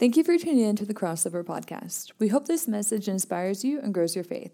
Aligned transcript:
Thank 0.00 0.16
you 0.16 0.24
for 0.24 0.38
tuning 0.38 0.60
in 0.60 0.76
to 0.76 0.86
the 0.86 0.94
Crossover 0.94 1.44
Podcast. 1.44 2.12
We 2.18 2.28
hope 2.28 2.46
this 2.46 2.66
message 2.66 3.06
inspires 3.06 3.66
you 3.66 3.82
and 3.82 3.92
grows 3.92 4.14
your 4.14 4.24
faith. 4.24 4.50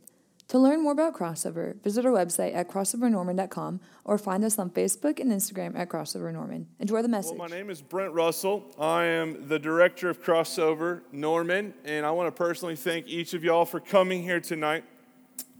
To 0.48 0.58
learn 0.58 0.82
more 0.82 0.90
about 0.90 1.14
Crossover, 1.14 1.80
visit 1.82 2.04
our 2.04 2.10
website 2.10 2.52
at 2.52 2.68
crossovernorman.com 2.68 3.78
or 4.04 4.18
find 4.18 4.44
us 4.44 4.58
on 4.58 4.70
Facebook 4.70 5.20
and 5.20 5.30
Instagram 5.30 5.78
at 5.78 5.88
Crossover 5.88 6.32
Norman. 6.32 6.66
Enjoy 6.80 7.00
the 7.00 7.06
message. 7.06 7.38
Well, 7.38 7.48
my 7.48 7.56
name 7.56 7.70
is 7.70 7.80
Brent 7.80 8.12
Russell. 8.12 8.74
I 8.76 9.04
am 9.04 9.46
the 9.46 9.60
director 9.60 10.10
of 10.10 10.20
Crossover 10.20 11.02
Norman, 11.12 11.74
and 11.84 12.04
I 12.04 12.10
want 12.10 12.26
to 12.26 12.36
personally 12.36 12.74
thank 12.74 13.06
each 13.06 13.32
of 13.32 13.44
y'all 13.44 13.64
for 13.64 13.78
coming 13.78 14.24
here 14.24 14.40
tonight. 14.40 14.82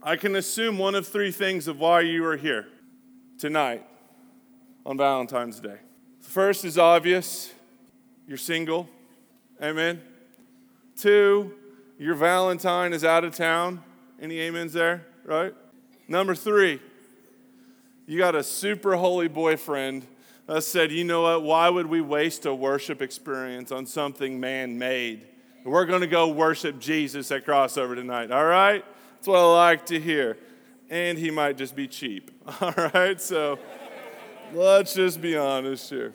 I 0.03 0.17
can 0.17 0.35
assume 0.35 0.79
one 0.79 0.97
of 0.97 1.07
three 1.07 1.31
things 1.31 1.69
of 1.69 1.79
why 1.79 2.01
you 2.01 2.25
are 2.25 2.37
here 2.37 2.67
tonight 3.39 3.87
on 4.85 4.97
Valentine's 4.97 5.61
Day. 5.61 5.79
The 6.23 6.29
first 6.29 6.65
is 6.65 6.77
obvious 6.77 7.53
you're 8.27 8.37
single. 8.37 8.89
Amen. 9.63 10.03
Two, 10.97 11.53
your 11.99 12.15
Valentine 12.15 12.93
is 12.93 13.05
out 13.05 13.25
of 13.25 13.35
town. 13.35 13.83
Any 14.21 14.47
amens 14.47 14.75
there, 14.75 15.07
right? 15.25 15.55
Number 16.09 16.35
three, 16.35 16.81
you 18.07 18.19
got 18.19 18.35
a 18.35 18.43
super 18.43 18.97
holy 18.97 19.29
boyfriend 19.29 20.07
that 20.47 20.63
said, 20.63 20.93
you 20.93 21.05
know 21.05 21.23
what, 21.23 21.43
why 21.43 21.69
would 21.71 21.87
we 21.87 22.01
waste 22.01 22.45
a 22.45 22.55
worship 22.55 23.01
experience 23.01 23.73
on 23.73 23.87
something 23.87 24.39
man 24.39 24.79
made? 24.79 25.27
We're 25.65 25.87
going 25.87 26.03
to 26.03 26.07
go 26.07 26.29
worship 26.29 26.79
Jesus 26.79 27.33
at 27.33 27.45
crossover 27.45 27.97
tonight, 27.97 28.31
all 28.31 28.45
right? 28.45 28.85
That's 29.15 29.27
what 29.27 29.39
I 29.39 29.53
like 29.55 29.87
to 29.87 29.99
hear. 29.99 30.39
And 30.91 31.19
he 31.19 31.31
might 31.31 31.57
just 31.57 31.75
be 31.75 31.89
cheap, 31.89 32.31
all 32.61 32.75
right? 32.95 33.21
So 33.21 33.59
let's 34.53 34.95
just 34.95 35.21
be 35.21 35.37
honest 35.37 35.91
here. 35.91 36.15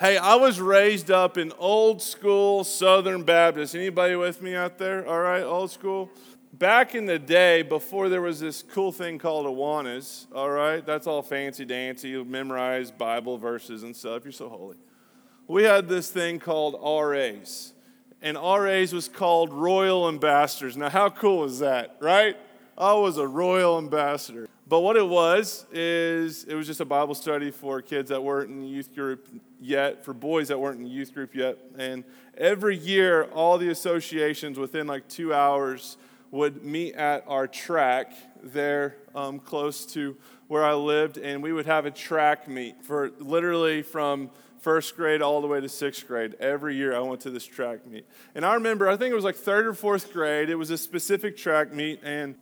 Hey, 0.00 0.16
I 0.16 0.34
was 0.34 0.60
raised 0.60 1.12
up 1.12 1.38
in 1.38 1.52
old 1.56 2.02
school 2.02 2.64
Southern 2.64 3.22
Baptist. 3.22 3.76
Anybody 3.76 4.16
with 4.16 4.42
me 4.42 4.56
out 4.56 4.76
there? 4.76 5.06
All 5.06 5.20
right, 5.20 5.44
old 5.44 5.70
school. 5.70 6.10
Back 6.52 6.96
in 6.96 7.06
the 7.06 7.20
day, 7.20 7.62
before 7.62 8.08
there 8.08 8.20
was 8.20 8.40
this 8.40 8.60
cool 8.60 8.90
thing 8.90 9.20
called 9.20 9.46
Awanas, 9.46 10.26
all 10.34 10.50
right, 10.50 10.84
that's 10.84 11.06
all 11.06 11.22
fancy 11.22 11.64
dancy. 11.64 12.08
You 12.08 12.24
memorize 12.24 12.90
Bible 12.90 13.38
verses 13.38 13.84
and 13.84 13.94
stuff. 13.94 14.24
You're 14.24 14.32
so 14.32 14.48
holy. 14.48 14.76
We 15.46 15.62
had 15.62 15.88
this 15.88 16.10
thing 16.10 16.40
called 16.40 16.74
RAs, 16.82 17.72
and 18.20 18.36
RAs 18.36 18.92
was 18.92 19.08
called 19.08 19.52
Royal 19.52 20.08
Ambassadors. 20.08 20.76
Now, 20.76 20.90
how 20.90 21.08
cool 21.08 21.44
is 21.44 21.60
that, 21.60 21.98
right? 22.00 22.36
I 22.76 22.94
was 22.94 23.16
a 23.16 23.28
Royal 23.28 23.78
Ambassador. 23.78 24.48
But 24.66 24.80
what 24.80 24.96
it 24.96 25.06
was 25.06 25.66
is 25.72 26.44
it 26.44 26.54
was 26.54 26.66
just 26.66 26.80
a 26.80 26.86
Bible 26.86 27.14
study 27.14 27.50
for 27.50 27.82
kids 27.82 28.08
that 28.08 28.22
weren't 28.22 28.50
in 28.50 28.60
the 28.60 28.66
youth 28.66 28.94
group 28.94 29.28
yet, 29.60 30.04
for 30.04 30.14
boys 30.14 30.48
that 30.48 30.58
weren't 30.58 30.78
in 30.78 30.84
the 30.84 30.90
youth 30.90 31.12
group 31.12 31.34
yet. 31.34 31.58
And 31.76 32.02
every 32.36 32.76
year, 32.76 33.24
all 33.24 33.58
the 33.58 33.68
associations 33.68 34.58
within 34.58 34.86
like 34.86 35.06
two 35.06 35.34
hours 35.34 35.98
would 36.30 36.64
meet 36.64 36.94
at 36.94 37.24
our 37.28 37.46
track 37.46 38.12
there 38.42 38.96
um, 39.14 39.38
close 39.38 39.84
to 39.86 40.16
where 40.48 40.64
I 40.64 40.74
lived, 40.74 41.18
and 41.18 41.42
we 41.42 41.52
would 41.52 41.66
have 41.66 41.86
a 41.86 41.90
track 41.90 42.48
meet 42.48 42.82
for 42.82 43.10
literally 43.18 43.82
from 43.82 44.30
first 44.60 44.96
grade 44.96 45.20
all 45.20 45.42
the 45.42 45.46
way 45.46 45.60
to 45.60 45.68
sixth 45.68 46.06
grade. 46.06 46.34
Every 46.40 46.74
year 46.74 46.96
I 46.96 47.00
went 47.00 47.20
to 47.22 47.30
this 47.30 47.44
track 47.44 47.86
meet. 47.86 48.06
And 48.34 48.44
I 48.46 48.54
remember, 48.54 48.88
I 48.88 48.96
think 48.96 49.12
it 49.12 49.14
was 49.14 49.24
like 49.24 49.36
third 49.36 49.66
or 49.66 49.74
fourth 49.74 50.12
grade, 50.12 50.48
it 50.48 50.54
was 50.54 50.70
a 50.70 50.78
specific 50.78 51.36
track 51.36 51.72
meet, 51.72 52.00
and 52.02 52.34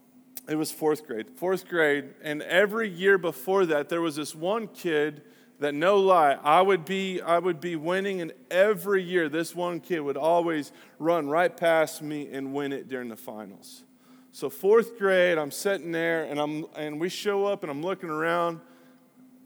it 0.48 0.57
was 0.57 0.73
fourth 0.73 1.07
grade. 1.07 1.31
Fourth 1.31 1.69
grade, 1.69 2.11
and 2.23 2.43
every 2.43 2.89
year 2.89 3.17
before 3.19 3.65
that, 3.67 3.89
there 3.89 4.01
was 4.01 4.17
this 4.17 4.35
one 4.35 4.69
kid 4.69 5.23
that 5.62 5.75
no 5.75 5.98
lie, 5.98 6.33
I 6.43 6.61
would 6.61 6.85
be 6.85 7.21
I 7.21 7.39
would 7.39 7.61
be 7.61 7.77
winning, 7.77 8.21
and 8.21 8.33
every 8.51 9.03
year 9.03 9.29
this 9.29 9.55
one 9.55 9.81
kid 9.81 10.01
would 10.01 10.17
always 10.17 10.73
run 10.98 11.29
right 11.29 11.57
past 11.57 12.03
me 12.03 12.29
and 12.33 12.53
win 12.53 12.73
it 12.73 12.89
during 12.89 13.09
the 13.09 13.17
finals. 13.17 13.85
So 14.33 14.51
fourth 14.51 14.98
grade, 14.98 15.39
I'm 15.39 15.51
sitting 15.51 15.93
there 15.93 16.25
and 16.25 16.41
I'm 16.41 16.67
and 16.75 17.01
we 17.01 17.09
show 17.09 17.47
up 17.47 17.63
and 17.63 17.70
I'm 17.70 17.83
looking 17.83 18.11
around 18.11 18.61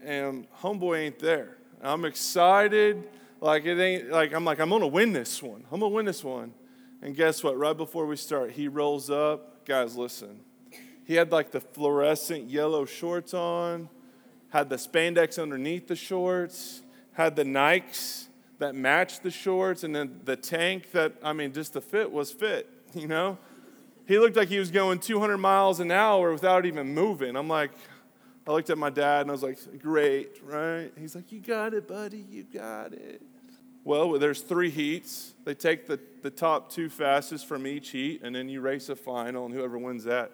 and 0.03 0.47
homeboy 0.61 0.99
ain't 0.99 1.19
there. 1.19 1.57
I'm 1.81 2.05
excited, 2.05 3.07
like 3.39 3.65
it 3.65 3.79
ain't 3.79 4.09
like 4.09 4.33
I'm 4.33 4.43
like 4.43 4.59
I'm 4.59 4.69
gonna 4.69 4.87
win 4.87 5.13
this 5.13 5.43
one. 5.43 5.65
I'm 5.71 5.79
gonna 5.79 5.93
win 5.93 6.05
this 6.05 6.23
one. 6.23 6.53
And 7.03 7.15
guess 7.15 7.43
what? 7.43 7.57
Right 7.57 7.77
before 7.77 8.07
we 8.07 8.15
start, 8.15 8.51
he 8.51 8.67
rolls 8.67 9.11
up. 9.11 9.65
Guys, 9.65 9.95
listen. 9.95 10.39
He 11.07 11.15
had 11.15 11.31
like 11.31 11.51
the 11.51 11.61
fluorescent 11.61 12.49
yellow 12.49 12.83
shorts 12.83 13.33
on, 13.33 13.87
had 14.49 14.69
the 14.69 14.75
spandex 14.75 15.41
underneath 15.41 15.87
the 15.87 15.95
shorts, 15.95 16.81
had 17.13 17.37
the 17.37 17.45
Nikes 17.45 18.27
that 18.59 18.75
matched 18.75 19.23
the 19.23 19.31
shorts, 19.31 19.85
and 19.85 19.95
then 19.95 20.19
the 20.25 20.35
tank 20.35 20.91
that, 20.91 21.13
I 21.23 21.31
mean, 21.31 21.53
just 21.53 21.71
the 21.71 21.79
fit 21.79 22.11
was 22.11 22.33
fit, 22.33 22.69
you 22.93 23.07
know? 23.07 23.37
He 24.05 24.19
looked 24.19 24.35
like 24.35 24.49
he 24.49 24.59
was 24.59 24.69
going 24.69 24.99
200 24.99 25.37
miles 25.37 25.79
an 25.79 25.91
hour 25.91 26.33
without 26.33 26.65
even 26.65 26.93
moving. 26.93 27.37
I'm 27.37 27.47
like, 27.47 27.71
I 28.45 28.51
looked 28.51 28.69
at 28.69 28.77
my 28.77 28.89
dad 28.89 29.21
and 29.21 29.29
I 29.29 29.31
was 29.31 29.43
like, 29.43 29.59
great, 29.81 30.41
right? 30.43 30.91
He's 30.99 31.15
like, 31.15 31.31
you 31.31 31.39
got 31.39 31.73
it, 31.73 31.87
buddy, 31.87 32.25
you 32.29 32.43
got 32.43 32.91
it. 32.91 33.21
Well, 33.85 34.19
there's 34.19 34.41
three 34.41 34.71
heats. 34.71 35.35
They 35.45 35.53
take 35.53 35.87
the, 35.87 36.01
the 36.21 36.31
top 36.31 36.69
two 36.69 36.89
fastest 36.89 37.45
from 37.45 37.65
each 37.65 37.91
heat, 37.91 38.19
and 38.23 38.35
then 38.35 38.49
you 38.49 38.59
race 38.59 38.89
a 38.89 38.95
final, 38.97 39.45
and 39.45 39.53
whoever 39.55 39.77
wins 39.77 40.03
that 40.03 40.33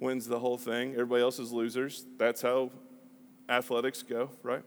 wins 0.00 0.26
the 0.26 0.38
whole 0.38 0.58
thing. 0.58 0.92
Everybody 0.92 1.22
else 1.22 1.38
is 1.38 1.52
losers. 1.52 2.06
That's 2.18 2.42
how 2.42 2.70
athletics 3.48 4.02
go, 4.02 4.30
right? 4.42 4.62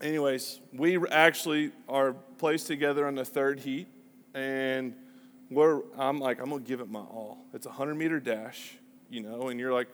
Anyways, 0.00 0.60
we 0.72 0.98
actually 1.08 1.72
are 1.88 2.12
placed 2.38 2.68
together 2.68 3.06
on 3.06 3.14
the 3.14 3.24
third 3.24 3.60
heat, 3.60 3.88
and 4.34 4.94
we're, 5.50 5.82
I'm 5.98 6.18
like, 6.18 6.40
I'm 6.40 6.48
gonna 6.48 6.62
give 6.62 6.80
it 6.80 6.88
my 6.88 7.00
all. 7.00 7.44
It's 7.52 7.66
a 7.66 7.70
hundred 7.70 7.96
meter 7.96 8.20
dash, 8.20 8.76
you 9.10 9.20
know, 9.20 9.48
and 9.48 9.60
you're 9.60 9.72
like, 9.72 9.88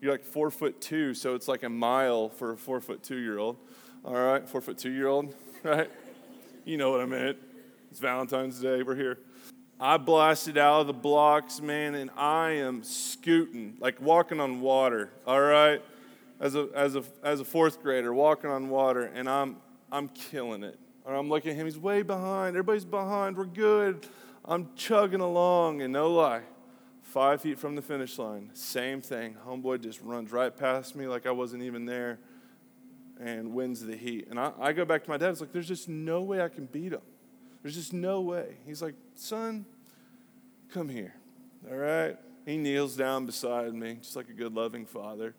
you're 0.00 0.10
like 0.10 0.24
four 0.24 0.50
foot 0.50 0.80
two, 0.80 1.14
so 1.14 1.34
it's 1.34 1.48
like 1.48 1.62
a 1.62 1.68
mile 1.68 2.28
for 2.28 2.52
a 2.52 2.56
four 2.56 2.80
foot 2.80 3.02
two 3.02 3.18
year 3.18 3.38
old. 3.38 3.56
All 4.04 4.14
right, 4.14 4.48
four 4.48 4.60
foot 4.60 4.78
two 4.78 4.90
year 4.90 5.06
old, 5.06 5.34
right? 5.62 5.90
You 6.64 6.76
know 6.76 6.90
what 6.90 7.00
I 7.00 7.06
meant. 7.06 7.38
It's 7.90 8.00
Valentine's 8.00 8.58
Day. 8.58 8.82
We're 8.82 8.96
here. 8.96 9.18
I 9.84 9.96
blasted 9.96 10.58
out 10.58 10.82
of 10.82 10.86
the 10.86 10.92
blocks, 10.92 11.60
man, 11.60 11.96
and 11.96 12.08
I 12.16 12.50
am 12.50 12.84
scooting, 12.84 13.76
like 13.80 14.00
walking 14.00 14.38
on 14.38 14.60
water, 14.60 15.10
all 15.26 15.40
right? 15.40 15.82
As 16.38 16.54
a, 16.54 16.68
as 16.72 16.94
a, 16.94 17.02
as 17.24 17.40
a 17.40 17.44
fourth 17.44 17.82
grader, 17.82 18.14
walking 18.14 18.48
on 18.48 18.68
water, 18.68 19.10
and 19.12 19.28
I'm, 19.28 19.56
I'm 19.90 20.06
killing 20.10 20.62
it. 20.62 20.78
Or 21.04 21.16
I'm 21.16 21.28
looking 21.28 21.50
at 21.50 21.56
him, 21.56 21.66
he's 21.66 21.78
way 21.78 22.02
behind. 22.02 22.50
Everybody's 22.50 22.84
behind. 22.84 23.36
We're 23.36 23.44
good. 23.44 24.06
I'm 24.44 24.68
chugging 24.76 25.20
along, 25.20 25.82
and 25.82 25.92
no 25.92 26.12
lie, 26.12 26.42
five 27.00 27.40
feet 27.40 27.58
from 27.58 27.74
the 27.74 27.82
finish 27.82 28.16
line, 28.20 28.50
same 28.54 29.00
thing. 29.00 29.36
Homeboy 29.44 29.82
just 29.82 30.00
runs 30.00 30.30
right 30.30 30.56
past 30.56 30.94
me 30.94 31.08
like 31.08 31.26
I 31.26 31.32
wasn't 31.32 31.64
even 31.64 31.86
there 31.86 32.20
and 33.20 33.52
wins 33.52 33.84
the 33.84 33.96
heat. 33.96 34.28
And 34.30 34.38
I, 34.38 34.52
I 34.60 34.72
go 34.74 34.84
back 34.84 35.02
to 35.02 35.10
my 35.10 35.16
dad, 35.16 35.30
it's 35.30 35.40
like, 35.40 35.52
there's 35.52 35.66
just 35.66 35.88
no 35.88 36.22
way 36.22 36.40
I 36.40 36.48
can 36.48 36.66
beat 36.66 36.92
him. 36.92 37.02
There's 37.62 37.76
just 37.76 37.92
no 37.92 38.20
way. 38.20 38.56
He's 38.66 38.82
like, 38.82 38.94
son, 39.14 39.64
come 40.72 40.88
here. 40.88 41.14
All 41.70 41.76
right? 41.76 42.16
He 42.46 42.56
kneels 42.56 42.96
down 42.96 43.26
beside 43.26 43.74
me, 43.74 43.98
just 44.00 44.16
like 44.16 44.28
a 44.28 44.32
good, 44.32 44.54
loving 44.54 44.86
father. 44.86 45.34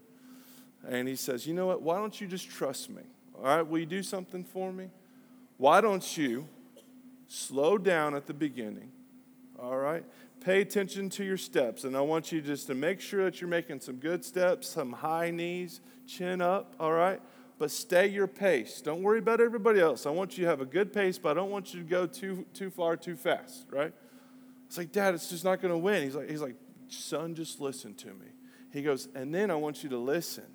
And 0.87 1.07
he 1.07 1.15
says, 1.15 1.47
You 1.47 1.53
know 1.53 1.65
what? 1.67 1.81
Why 1.81 1.97
don't 1.97 2.19
you 2.19 2.27
just 2.27 2.49
trust 2.49 2.89
me? 2.89 3.01
All 3.35 3.43
right? 3.43 3.61
Will 3.61 3.79
you 3.79 3.85
do 3.85 4.03
something 4.03 4.43
for 4.43 4.71
me? 4.71 4.89
Why 5.57 5.81
don't 5.81 6.17
you 6.17 6.47
slow 7.27 7.77
down 7.77 8.15
at 8.15 8.27
the 8.27 8.33
beginning? 8.33 8.91
All 9.59 9.77
right? 9.77 10.03
Pay 10.39 10.61
attention 10.61 11.09
to 11.11 11.23
your 11.23 11.37
steps. 11.37 11.83
And 11.83 11.95
I 11.95 12.01
want 12.01 12.31
you 12.31 12.41
just 12.41 12.67
to 12.67 12.75
make 12.75 13.01
sure 13.01 13.25
that 13.25 13.41
you're 13.41 13.49
making 13.49 13.79
some 13.79 13.95
good 13.95 14.23
steps, 14.23 14.69
some 14.69 14.91
high 14.91 15.31
knees, 15.31 15.81
chin 16.05 16.41
up. 16.41 16.75
All 16.79 16.91
right? 16.91 17.21
But 17.57 17.71
stay 17.71 18.07
your 18.07 18.27
pace. 18.27 18.81
Don't 18.81 19.03
worry 19.03 19.19
about 19.19 19.39
everybody 19.39 19.79
else. 19.79 20.05
I 20.05 20.09
want 20.09 20.37
you 20.37 20.43
to 20.43 20.49
have 20.49 20.59
a 20.59 20.65
good 20.65 20.91
pace, 20.91 21.17
but 21.17 21.31
I 21.31 21.33
don't 21.33 21.51
want 21.51 21.73
you 21.73 21.81
to 21.81 21.87
go 21.87 22.05
too, 22.05 22.45
too 22.53 22.69
far, 22.69 22.97
too 22.97 23.15
fast, 23.15 23.65
right? 23.71 23.93
It's 24.73 24.77
like, 24.79 24.91
Dad, 24.91 25.13
it's 25.13 25.29
just 25.29 25.43
not 25.43 25.61
going 25.61 25.71
to 25.71 25.77
win. 25.77 26.01
He's 26.01 26.15
like, 26.15 26.27
he's 26.27 26.41
like, 26.41 26.55
son, 26.87 27.35
just 27.35 27.61
listen 27.61 27.93
to 27.93 28.07
me. 28.07 28.25
He 28.71 28.81
goes, 28.81 29.07
and 29.13 29.31
then 29.31 29.51
I 29.51 29.55
want 29.55 29.83
you 29.83 29.89
to 29.89 29.99
listen, 29.99 30.45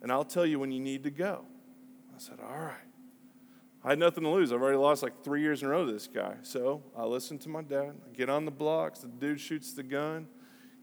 and 0.00 0.12
I'll 0.12 0.22
tell 0.22 0.46
you 0.46 0.60
when 0.60 0.70
you 0.70 0.78
need 0.78 1.02
to 1.02 1.10
go. 1.10 1.44
I 2.14 2.20
said, 2.20 2.38
all 2.40 2.56
right. 2.56 2.76
I 3.82 3.88
had 3.88 3.98
nothing 3.98 4.22
to 4.22 4.30
lose. 4.30 4.52
I've 4.52 4.62
already 4.62 4.78
lost 4.78 5.02
like 5.02 5.24
three 5.24 5.40
years 5.40 5.60
in 5.60 5.66
a 5.66 5.72
row 5.72 5.84
to 5.84 5.90
this 5.90 6.06
guy. 6.06 6.36
So 6.42 6.84
I 6.96 7.02
listen 7.02 7.36
to 7.40 7.48
my 7.48 7.62
dad. 7.62 7.94
I 8.08 8.16
get 8.16 8.30
on 8.30 8.44
the 8.44 8.52
blocks. 8.52 9.00
The 9.00 9.08
dude 9.08 9.40
shoots 9.40 9.72
the 9.72 9.82
gun. 9.82 10.28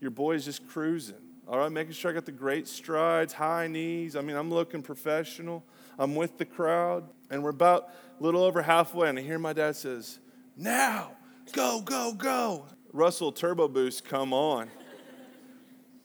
Your 0.02 0.12
boy's 0.12 0.44
just 0.44 0.68
cruising. 0.68 1.16
All 1.48 1.60
right, 1.60 1.72
making 1.72 1.94
sure 1.94 2.12
I 2.12 2.14
got 2.14 2.26
the 2.26 2.34
great 2.34 2.68
strides, 2.68 3.32
high 3.32 3.68
knees. 3.68 4.18
I 4.18 4.22
mean, 4.22 4.36
I'm 4.36 4.50
looking 4.50 4.82
professional. 4.82 5.64
I'm 5.98 6.14
with 6.14 6.38
the 6.38 6.44
crowd. 6.44 7.10
And 7.30 7.42
we're 7.42 7.52
about 7.52 7.88
a 8.20 8.22
little 8.22 8.44
over 8.44 8.62
halfway. 8.62 9.08
And 9.08 9.18
I 9.18 9.22
hear 9.22 9.40
my 9.40 9.54
dad 9.54 9.78
says, 9.78 10.20
now 10.58 11.12
Go, 11.52 11.82
go, 11.82 12.14
go. 12.14 12.66
Russell 12.94 13.32
Turbo 13.32 13.68
Boost, 13.68 14.06
come 14.06 14.34
on. 14.34 14.70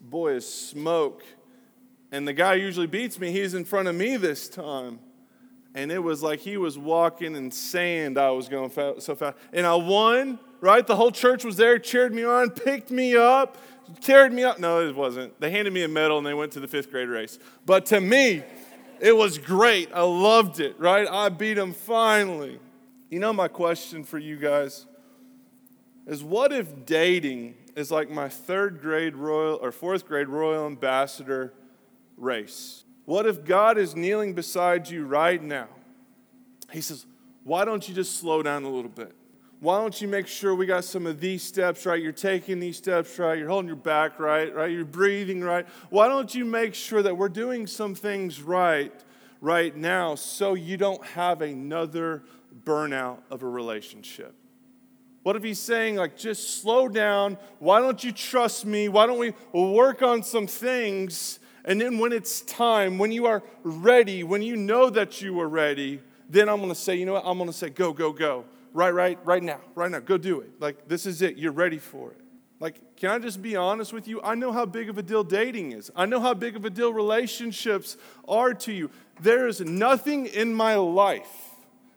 Boy, 0.00 0.34
is 0.34 0.52
smoke. 0.52 1.24
And 2.12 2.28
the 2.28 2.32
guy 2.32 2.54
usually 2.54 2.86
beats 2.86 3.18
me. 3.18 3.32
He's 3.32 3.54
in 3.54 3.64
front 3.64 3.88
of 3.88 3.94
me 3.94 4.16
this 4.16 4.48
time. 4.48 5.00
And 5.74 5.90
it 5.90 5.98
was 5.98 6.22
like 6.22 6.40
he 6.40 6.56
was 6.56 6.78
walking 6.78 7.34
in 7.34 7.50
sand. 7.50 8.18
I 8.18 8.30
was 8.30 8.48
going 8.48 8.70
so 9.00 9.14
fast. 9.14 9.36
And 9.52 9.66
I 9.66 9.74
won, 9.74 10.38
right? 10.60 10.86
The 10.86 10.94
whole 10.94 11.10
church 11.10 11.44
was 11.44 11.56
there, 11.56 11.78
cheered 11.78 12.14
me 12.14 12.22
on, 12.24 12.50
picked 12.50 12.90
me 12.90 13.16
up, 13.16 13.58
carried 14.00 14.32
me 14.32 14.44
up. 14.44 14.58
No, 14.60 14.86
it 14.86 14.94
wasn't. 14.94 15.38
They 15.40 15.50
handed 15.50 15.72
me 15.72 15.82
a 15.82 15.88
medal 15.88 16.18
and 16.18 16.26
they 16.26 16.34
went 16.34 16.52
to 16.52 16.60
the 16.60 16.68
fifth 16.68 16.90
grade 16.90 17.08
race. 17.08 17.38
But 17.66 17.86
to 17.86 18.00
me, 18.00 18.44
it 19.00 19.16
was 19.16 19.38
great. 19.38 19.90
I 19.92 20.02
loved 20.02 20.60
it, 20.60 20.78
right? 20.78 21.08
I 21.10 21.28
beat 21.30 21.58
him 21.58 21.72
finally. 21.72 22.60
You 23.10 23.18
know, 23.18 23.32
my 23.32 23.48
question 23.48 24.04
for 24.04 24.18
you 24.18 24.36
guys 24.36 24.86
is 26.06 26.22
what 26.22 26.52
if 26.52 26.86
dating 26.86 27.54
is 27.76 27.90
like 27.90 28.10
my 28.10 28.28
third 28.28 28.80
grade 28.80 29.16
royal 29.16 29.58
or 29.60 29.72
fourth 29.72 30.06
grade 30.06 30.28
royal 30.28 30.66
ambassador 30.66 31.52
race? 32.16 32.84
What 33.04 33.26
if 33.26 33.44
God 33.44 33.78
is 33.78 33.94
kneeling 33.94 34.34
beside 34.34 34.88
you 34.88 35.06
right 35.06 35.42
now? 35.42 35.68
He 36.70 36.80
says, 36.80 37.06
Why 37.42 37.64
don't 37.64 37.86
you 37.88 37.94
just 37.94 38.18
slow 38.18 38.42
down 38.42 38.64
a 38.64 38.68
little 38.68 38.90
bit? 38.90 39.14
Why 39.60 39.78
don't 39.78 39.98
you 39.98 40.08
make 40.08 40.26
sure 40.26 40.54
we 40.54 40.66
got 40.66 40.84
some 40.84 41.06
of 41.06 41.20
these 41.20 41.42
steps 41.42 41.86
right? 41.86 42.02
You're 42.02 42.12
taking 42.12 42.60
these 42.60 42.76
steps 42.76 43.18
right. 43.18 43.38
You're 43.38 43.48
holding 43.48 43.68
your 43.68 43.76
back 43.76 44.18
right, 44.18 44.54
right? 44.54 44.70
You're 44.70 44.84
breathing 44.84 45.42
right. 45.42 45.66
Why 45.88 46.08
don't 46.08 46.34
you 46.34 46.44
make 46.44 46.74
sure 46.74 47.02
that 47.02 47.16
we're 47.16 47.30
doing 47.30 47.66
some 47.66 47.94
things 47.94 48.42
right 48.42 48.92
right 49.40 49.74
now 49.74 50.16
so 50.16 50.54
you 50.54 50.76
don't 50.76 51.04
have 51.06 51.40
another 51.40 52.24
burnout 52.64 53.18
of 53.30 53.42
a 53.42 53.48
relationship? 53.48 54.34
What 55.24 55.36
if 55.36 55.42
he's 55.42 55.58
saying, 55.58 55.96
like, 55.96 56.16
just 56.16 56.60
slow 56.62 56.86
down? 56.86 57.38
Why 57.58 57.80
don't 57.80 58.04
you 58.04 58.12
trust 58.12 58.66
me? 58.66 58.88
Why 58.88 59.06
don't 59.06 59.18
we 59.18 59.32
work 59.52 60.02
on 60.02 60.22
some 60.22 60.46
things? 60.46 61.40
And 61.64 61.80
then 61.80 61.98
when 61.98 62.12
it's 62.12 62.42
time, 62.42 62.98
when 62.98 63.10
you 63.10 63.24
are 63.24 63.42
ready, 63.62 64.22
when 64.22 64.42
you 64.42 64.54
know 64.54 64.90
that 64.90 65.22
you 65.22 65.40
are 65.40 65.48
ready, 65.48 66.00
then 66.28 66.50
I'm 66.50 66.60
gonna 66.60 66.74
say, 66.74 66.94
you 66.96 67.06
know 67.06 67.14
what? 67.14 67.24
I'm 67.24 67.38
gonna 67.38 67.54
say, 67.54 67.70
go, 67.70 67.94
go, 67.94 68.12
go. 68.12 68.44
Right, 68.74 68.90
right, 68.90 69.18
right 69.24 69.42
now, 69.42 69.60
right 69.74 69.90
now. 69.90 70.00
Go 70.00 70.18
do 70.18 70.40
it. 70.40 70.60
Like, 70.60 70.88
this 70.88 71.06
is 71.06 71.22
it. 71.22 71.36
You're 71.36 71.52
ready 71.52 71.78
for 71.78 72.10
it. 72.10 72.20
Like, 72.60 72.96
can 72.96 73.10
I 73.10 73.18
just 73.18 73.40
be 73.40 73.56
honest 73.56 73.94
with 73.94 74.06
you? 74.06 74.20
I 74.22 74.34
know 74.34 74.52
how 74.52 74.66
big 74.66 74.90
of 74.90 74.98
a 74.98 75.02
deal 75.02 75.24
dating 75.24 75.72
is. 75.72 75.90
I 75.96 76.04
know 76.04 76.20
how 76.20 76.34
big 76.34 76.54
of 76.54 76.66
a 76.66 76.70
deal 76.70 76.92
relationships 76.92 77.96
are 78.28 78.52
to 78.52 78.72
you. 78.72 78.90
There 79.20 79.46
is 79.46 79.60
nothing 79.60 80.26
in 80.26 80.52
my 80.52 80.74
life, 80.74 81.53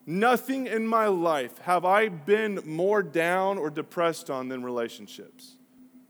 nothing 0.08 0.66
in 0.66 0.88
my 0.88 1.06
life 1.06 1.58
have 1.60 1.86
I 1.86 2.08
been 2.08 2.62
more 2.66 3.04
down 3.04 3.60
or 3.60 3.70
depressed 3.70 4.32
on 4.32 4.48
than 4.48 4.64
relationships. 4.64 5.58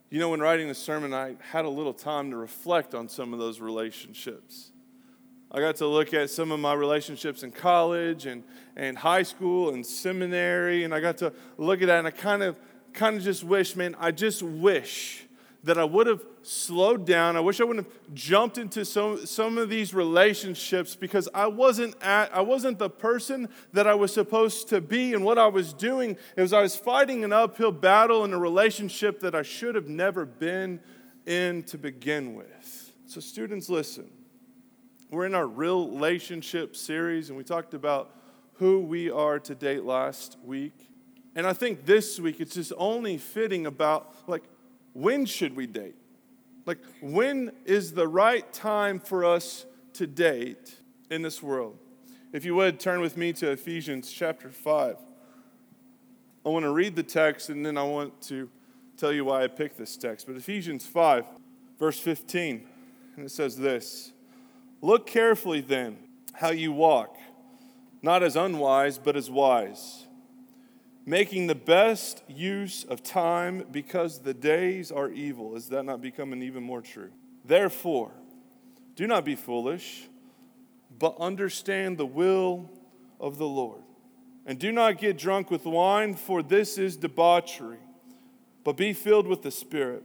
You 0.10 0.20
know, 0.20 0.30
when 0.30 0.40
writing 0.40 0.70
the 0.70 0.76
sermon, 0.76 1.14
I 1.14 1.36
had 1.52 1.66
a 1.66 1.70
little 1.70 1.94
time 1.94 2.32
to 2.32 2.38
reflect 2.38 2.96
on 2.96 3.10
some 3.10 3.34
of 3.34 3.40
those 3.40 3.60
relationships. 3.60 4.72
I 5.52 5.60
got 5.60 5.78
to 5.78 5.88
look 5.88 6.14
at 6.14 6.30
some 6.30 6.52
of 6.52 6.60
my 6.60 6.74
relationships 6.74 7.44
in 7.44 7.52
college 7.52 8.26
and, 8.26 8.44
and 8.76 8.98
high 8.98 9.24
school 9.24 9.74
and 9.74 9.86
seminary, 9.86 10.84
and 10.84 10.94
I 10.94 11.00
got 11.00 11.18
to 11.18 11.34
look 11.58 11.82
at 11.82 11.88
that, 11.88 12.00
and 12.00 12.08
I 12.08 12.12
kind 12.12 12.44
of 12.44 12.56
kind 12.94 13.18
of 13.18 13.24
just 13.24 13.44
wish, 13.44 13.76
man, 13.76 13.96
I 14.00 14.12
just 14.12 14.42
wish 14.42 15.26
that 15.64 15.78
I 15.78 15.84
would 15.84 16.08
have 16.08 16.24
slowed 16.48 17.06
down. 17.06 17.36
I 17.36 17.40
wish 17.40 17.60
I 17.60 17.64
wouldn't 17.64 17.86
have 17.86 18.14
jumped 18.14 18.58
into 18.58 18.86
some, 18.86 19.26
some 19.26 19.58
of 19.58 19.70
these 19.70 19.94
relationships 19.94 20.96
because 20.96 21.28
I 21.34 21.48
wasn't 21.48 21.96
at 22.02 22.34
I 22.36 22.42
wasn't 22.42 22.80
the 22.80 22.90
person 22.90 23.50
that 23.74 23.88
I 23.88 23.96
was 23.96 24.14
supposed 24.14 24.70
to 24.70 24.82
be. 24.82 25.14
And 25.14 25.24
what 25.24 25.38
I 25.38 25.48
was 25.48 25.74
doing 25.74 26.18
is 26.36 26.54
I 26.54 26.62
was 26.62 26.76
fighting 26.76 27.24
an 27.24 27.34
uphill 27.34 27.72
battle 27.72 28.24
in 28.26 28.34
a 28.34 28.40
relationship 28.40 29.20
that 29.22 29.36
I 29.36 29.42
should 29.42 29.76
have 29.76 29.88
never 29.88 30.26
been 30.26 30.80
in 31.26 31.64
to 31.64 31.78
begin 31.78 32.36
with. 32.36 32.94
So, 33.06 33.20
students, 33.20 33.70
listen. 33.70 34.10
We're 35.10 35.26
in 35.26 35.36
our 35.36 35.48
relationship 35.48 36.76
series, 36.76 37.30
and 37.30 37.38
we 37.38 37.46
talked 37.46 37.74
about 37.74 38.14
who 38.56 38.82
we 38.82 39.10
are 39.10 39.40
to 39.40 39.56
date 39.56 39.84
last 39.84 40.38
week. 40.44 40.74
And 41.34 41.48
I 41.48 41.54
think 41.54 41.86
this 41.86 42.20
week 42.20 42.42
it's 42.42 42.56
just 42.56 42.74
only 42.78 43.18
fitting 43.18 43.66
about 43.66 44.14
like 44.28 44.44
when 44.94 45.26
should 45.28 45.56
we 45.56 45.68
date? 45.68 45.96
Like 46.68 46.80
when 47.00 47.54
is 47.66 47.94
the 47.94 48.08
right 48.08 48.52
time 48.52 49.00
for 49.00 49.24
us 49.24 49.66
to 49.94 50.06
date 50.06 50.76
in 51.10 51.22
this 51.22 51.42
world? 51.42 51.80
If 52.34 52.44
you 52.44 52.56
would 52.56 52.78
turn 52.78 53.00
with 53.00 53.16
me 53.16 53.32
to 53.34 53.52
Ephesians 53.52 54.12
chapter 54.12 54.50
5. 54.50 54.98
I 56.46 56.50
want 56.50 56.64
to 56.64 56.72
read 56.72 56.96
the 56.96 57.04
text 57.04 57.50
and 57.50 57.66
then 57.66 57.78
I 57.78 57.84
want 57.84 58.22
to 58.24 58.50
tell 58.98 59.14
you 59.14 59.26
why 59.26 59.44
I 59.44 59.48
picked 59.48 59.78
this 59.78 59.96
text. 59.96 60.28
But 60.28 60.36
Ephesians 60.36 60.86
5, 60.86 61.26
verse 61.80 62.00
15, 62.00 62.68
and 63.16 63.26
it 63.26 63.30
says 63.30 63.58
this 63.58 64.12
Look 64.82 65.08
carefully 65.08 65.62
then 65.62 65.98
how 66.34 66.50
you 66.50 66.74
walk, 66.74 67.18
not 68.02 68.24
as 68.24 68.36
unwise, 68.36 68.98
but 68.98 69.16
as 69.16 69.30
wise, 69.30 70.07
making 71.08 71.48
the 71.48 71.56
best 71.56 72.22
use 72.28 72.84
of 72.84 73.02
time 73.02 73.66
because 73.72 74.20
the 74.20 74.34
days 74.34 74.92
are 74.92 75.10
evil. 75.10 75.56
Is 75.56 75.70
that 75.70 75.84
not 75.84 76.02
becoming 76.02 76.44
even 76.44 76.62
more 76.62 76.82
true? 76.82 77.12
Therefore, 77.46 78.12
do 78.96 79.08
not 79.08 79.24
be 79.24 79.36
foolish, 79.36 80.10
but 81.00 81.16
understand 81.18 81.98
the 81.98 82.06
will 82.06 82.70
of 83.22 83.38
the 83.38 83.48
Lord. 83.48 83.84
And 84.46 84.60
do 84.60 84.74
not 84.74 84.98
get 84.98 85.18
drunk 85.18 85.50
with 85.50 85.66
wine, 85.66 86.14
for 86.14 86.44
this 86.44 86.78
is 86.78 86.98
debauchery, 86.98 87.80
but 88.66 88.76
be 88.76 88.92
filled 88.92 89.28
with 89.28 89.42
the 89.42 89.52
Spirit 89.52 90.04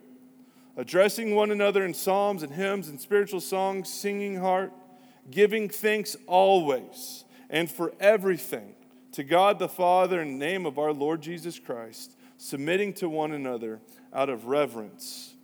addressing 0.76 1.34
one 1.34 1.50
another 1.50 1.84
in 1.84 1.92
psalms 1.92 2.42
and 2.42 2.52
hymns 2.52 2.88
and 2.88 2.98
spiritual 2.98 3.40
songs, 3.40 3.92
singing 3.92 4.36
heart, 4.36 4.72
giving 5.30 5.68
thanks 5.68 6.16
always 6.26 7.24
and 7.50 7.70
for 7.70 7.92
everything 8.00 8.74
to 9.12 9.24
God 9.24 9.58
the 9.58 9.68
Father 9.68 10.20
in 10.20 10.38
the 10.38 10.44
name 10.44 10.66
of 10.66 10.78
our 10.78 10.92
Lord 10.92 11.20
Jesus 11.20 11.58
Christ, 11.58 12.16
submitting 12.38 12.92
to 12.94 13.08
one 13.08 13.32
another 13.32 13.80
out 14.12 14.28
of 14.28 14.46
reverence 14.46 15.34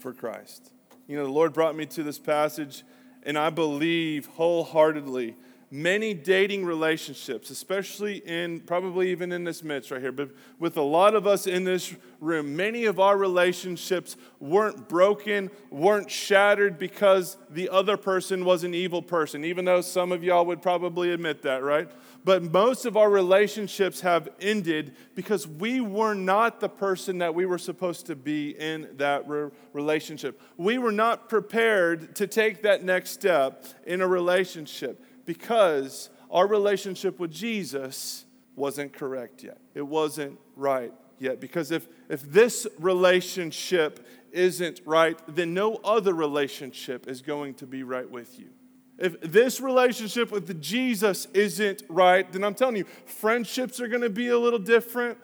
for 0.00 0.12
Christ. 0.12 0.70
You 1.06 1.16
know, 1.16 1.24
the 1.24 1.32
Lord 1.32 1.52
brought 1.52 1.76
me 1.76 1.86
to 1.86 2.02
this 2.02 2.18
passage, 2.18 2.84
and 3.22 3.38
I 3.38 3.50
believe 3.50 4.26
wholeheartedly 4.26 5.36
many 5.74 6.14
dating 6.14 6.64
relationships, 6.64 7.50
especially 7.50 8.18
in 8.18 8.60
probably 8.60 9.10
even 9.10 9.32
in 9.32 9.42
this 9.42 9.64
midst 9.64 9.90
right 9.90 10.00
here, 10.00 10.12
but 10.12 10.30
with 10.60 10.76
a 10.76 10.82
lot 10.82 11.16
of 11.16 11.26
us 11.26 11.48
in 11.48 11.64
this 11.64 11.96
room, 12.20 12.54
many 12.54 12.84
of 12.84 13.00
our 13.00 13.16
relationships 13.16 14.16
weren't 14.38 14.88
broken, 14.88 15.50
weren't 15.70 16.08
shattered 16.08 16.78
because 16.78 17.36
the 17.50 17.68
other 17.70 17.96
person 17.96 18.44
was 18.44 18.62
an 18.62 18.72
evil 18.72 19.02
person, 19.02 19.44
even 19.44 19.64
though 19.64 19.80
some 19.80 20.12
of 20.12 20.22
y'all 20.22 20.46
would 20.46 20.62
probably 20.62 21.12
admit 21.12 21.42
that, 21.42 21.64
right? 21.64 21.90
But 22.24 22.42
most 22.42 22.86
of 22.86 22.96
our 22.96 23.10
relationships 23.10 24.00
have 24.00 24.30
ended 24.40 24.96
because 25.14 25.46
we 25.46 25.80
were 25.82 26.14
not 26.14 26.58
the 26.58 26.70
person 26.70 27.18
that 27.18 27.34
we 27.34 27.44
were 27.44 27.58
supposed 27.58 28.06
to 28.06 28.16
be 28.16 28.50
in 28.50 28.88
that 28.96 29.28
re- 29.28 29.50
relationship. 29.74 30.40
We 30.56 30.78
were 30.78 30.92
not 30.92 31.28
prepared 31.28 32.16
to 32.16 32.26
take 32.26 32.62
that 32.62 32.82
next 32.82 33.10
step 33.10 33.66
in 33.86 34.00
a 34.00 34.06
relationship 34.06 35.04
because 35.26 36.08
our 36.30 36.46
relationship 36.46 37.18
with 37.20 37.30
Jesus 37.30 38.24
wasn't 38.56 38.94
correct 38.94 39.42
yet. 39.42 39.58
It 39.74 39.86
wasn't 39.86 40.38
right 40.56 40.92
yet. 41.18 41.40
Because 41.40 41.70
if, 41.70 41.86
if 42.08 42.22
this 42.22 42.66
relationship 42.78 44.06
isn't 44.32 44.80
right, 44.86 45.18
then 45.28 45.52
no 45.52 45.76
other 45.84 46.14
relationship 46.14 47.06
is 47.06 47.20
going 47.20 47.54
to 47.54 47.66
be 47.66 47.82
right 47.82 48.10
with 48.10 48.38
you. 48.38 48.48
If 48.98 49.20
this 49.20 49.60
relationship 49.60 50.30
with 50.30 50.60
Jesus 50.62 51.26
isn't 51.34 51.82
right, 51.88 52.30
then 52.32 52.44
I'm 52.44 52.54
telling 52.54 52.76
you, 52.76 52.84
friendships 53.06 53.80
are 53.80 53.88
going 53.88 54.02
to 54.02 54.10
be 54.10 54.28
a 54.28 54.38
little 54.38 54.58
different. 54.58 55.18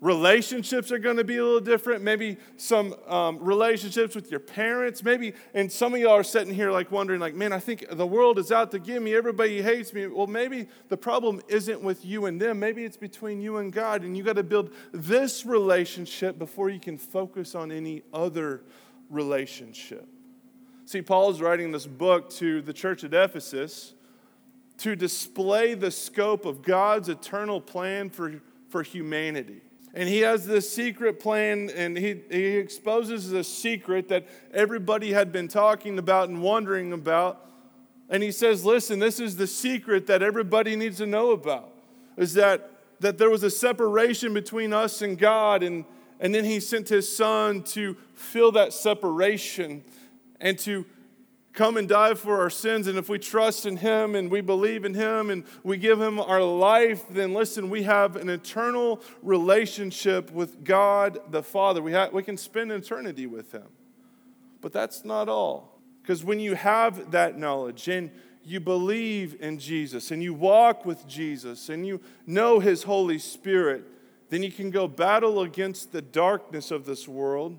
Relationships 0.00 0.92
are 0.92 0.98
going 0.98 1.16
to 1.16 1.24
be 1.24 1.38
a 1.38 1.44
little 1.44 1.60
different. 1.60 2.02
Maybe 2.02 2.36
some 2.56 2.94
um, 3.08 3.38
relationships 3.40 4.14
with 4.14 4.30
your 4.30 4.40
parents. 4.40 5.02
Maybe, 5.02 5.34
and 5.54 5.70
some 5.70 5.92
of 5.94 6.00
y'all 6.00 6.12
are 6.12 6.24
sitting 6.24 6.54
here 6.54 6.70
like 6.70 6.92
wondering, 6.92 7.20
like, 7.20 7.34
man, 7.34 7.52
I 7.52 7.58
think 7.58 7.84
the 7.90 8.06
world 8.06 8.38
is 8.38 8.52
out 8.52 8.70
to 8.72 8.78
get 8.78 9.02
me. 9.02 9.14
Everybody 9.14 9.60
hates 9.60 9.92
me. 9.92 10.06
Well, 10.06 10.28
maybe 10.28 10.68
the 10.88 10.96
problem 10.96 11.40
isn't 11.48 11.82
with 11.82 12.04
you 12.04 12.26
and 12.26 12.40
them. 12.40 12.60
Maybe 12.60 12.84
it's 12.84 12.96
between 12.96 13.40
you 13.40 13.56
and 13.56 13.72
God. 13.72 14.02
And 14.02 14.16
you 14.16 14.22
got 14.22 14.36
to 14.36 14.44
build 14.44 14.72
this 14.92 15.44
relationship 15.44 16.38
before 16.38 16.68
you 16.68 16.80
can 16.80 16.96
focus 16.96 17.56
on 17.56 17.72
any 17.72 18.02
other 18.12 18.62
relationship. 19.08 20.06
See, 20.88 21.02
Paul 21.02 21.28
is 21.28 21.42
writing 21.42 21.70
this 21.70 21.86
book 21.86 22.30
to 22.36 22.62
the 22.62 22.72
church 22.72 23.04
at 23.04 23.12
Ephesus 23.12 23.92
to 24.78 24.96
display 24.96 25.74
the 25.74 25.90
scope 25.90 26.46
of 26.46 26.62
God's 26.62 27.10
eternal 27.10 27.60
plan 27.60 28.08
for, 28.08 28.40
for 28.70 28.82
humanity. 28.82 29.60
And 29.92 30.08
he 30.08 30.20
has 30.20 30.46
this 30.46 30.72
secret 30.72 31.20
plan, 31.20 31.68
and 31.68 31.94
he, 31.94 32.22
he 32.30 32.56
exposes 32.56 33.28
the 33.28 33.44
secret 33.44 34.08
that 34.08 34.28
everybody 34.54 35.12
had 35.12 35.30
been 35.30 35.46
talking 35.46 35.98
about 35.98 36.30
and 36.30 36.40
wondering 36.40 36.94
about. 36.94 37.46
And 38.08 38.22
he 38.22 38.32
says, 38.32 38.64
Listen, 38.64 38.98
this 38.98 39.20
is 39.20 39.36
the 39.36 39.46
secret 39.46 40.06
that 40.06 40.22
everybody 40.22 40.74
needs 40.74 40.96
to 40.96 41.06
know 41.06 41.32
about 41.32 41.70
is 42.16 42.32
that, 42.32 42.70
that 43.00 43.18
there 43.18 43.28
was 43.28 43.42
a 43.42 43.50
separation 43.50 44.32
between 44.32 44.72
us 44.72 45.02
and 45.02 45.18
God, 45.18 45.62
and, 45.62 45.84
and 46.18 46.34
then 46.34 46.46
he 46.46 46.60
sent 46.60 46.88
his 46.88 47.14
son 47.14 47.62
to 47.64 47.94
fill 48.14 48.52
that 48.52 48.72
separation 48.72 49.84
and 50.40 50.58
to 50.60 50.84
come 51.52 51.76
and 51.76 51.88
die 51.88 52.14
for 52.14 52.40
our 52.40 52.50
sins. 52.50 52.86
And 52.86 52.96
if 52.96 53.08
we 53.08 53.18
trust 53.18 53.66
in 53.66 53.78
Him 53.78 54.14
and 54.14 54.30
we 54.30 54.40
believe 54.40 54.84
in 54.84 54.94
Him 54.94 55.28
and 55.30 55.44
we 55.64 55.76
give 55.76 56.00
Him 56.00 56.20
our 56.20 56.42
life, 56.42 57.04
then 57.10 57.34
listen, 57.34 57.68
we 57.68 57.82
have 57.82 58.14
an 58.16 58.28
eternal 58.28 59.00
relationship 59.22 60.30
with 60.30 60.62
God 60.64 61.18
the 61.30 61.42
Father. 61.42 61.82
We, 61.82 61.92
have, 61.92 62.12
we 62.12 62.22
can 62.22 62.36
spend 62.36 62.70
eternity 62.70 63.26
with 63.26 63.50
Him. 63.52 63.66
But 64.60 64.72
that's 64.72 65.04
not 65.04 65.28
all. 65.28 65.80
Because 66.02 66.24
when 66.24 66.38
you 66.40 66.54
have 66.54 67.10
that 67.10 67.36
knowledge 67.36 67.88
and 67.88 68.10
you 68.44 68.60
believe 68.60 69.36
in 69.40 69.58
Jesus 69.58 70.10
and 70.10 70.22
you 70.22 70.32
walk 70.32 70.86
with 70.86 71.06
Jesus 71.06 71.68
and 71.68 71.86
you 71.86 72.00
know 72.26 72.60
His 72.60 72.84
Holy 72.84 73.18
Spirit, 73.18 73.84
then 74.30 74.42
you 74.42 74.52
can 74.52 74.70
go 74.70 74.86
battle 74.86 75.40
against 75.40 75.92
the 75.92 76.02
darkness 76.02 76.70
of 76.70 76.86
this 76.86 77.08
world. 77.08 77.58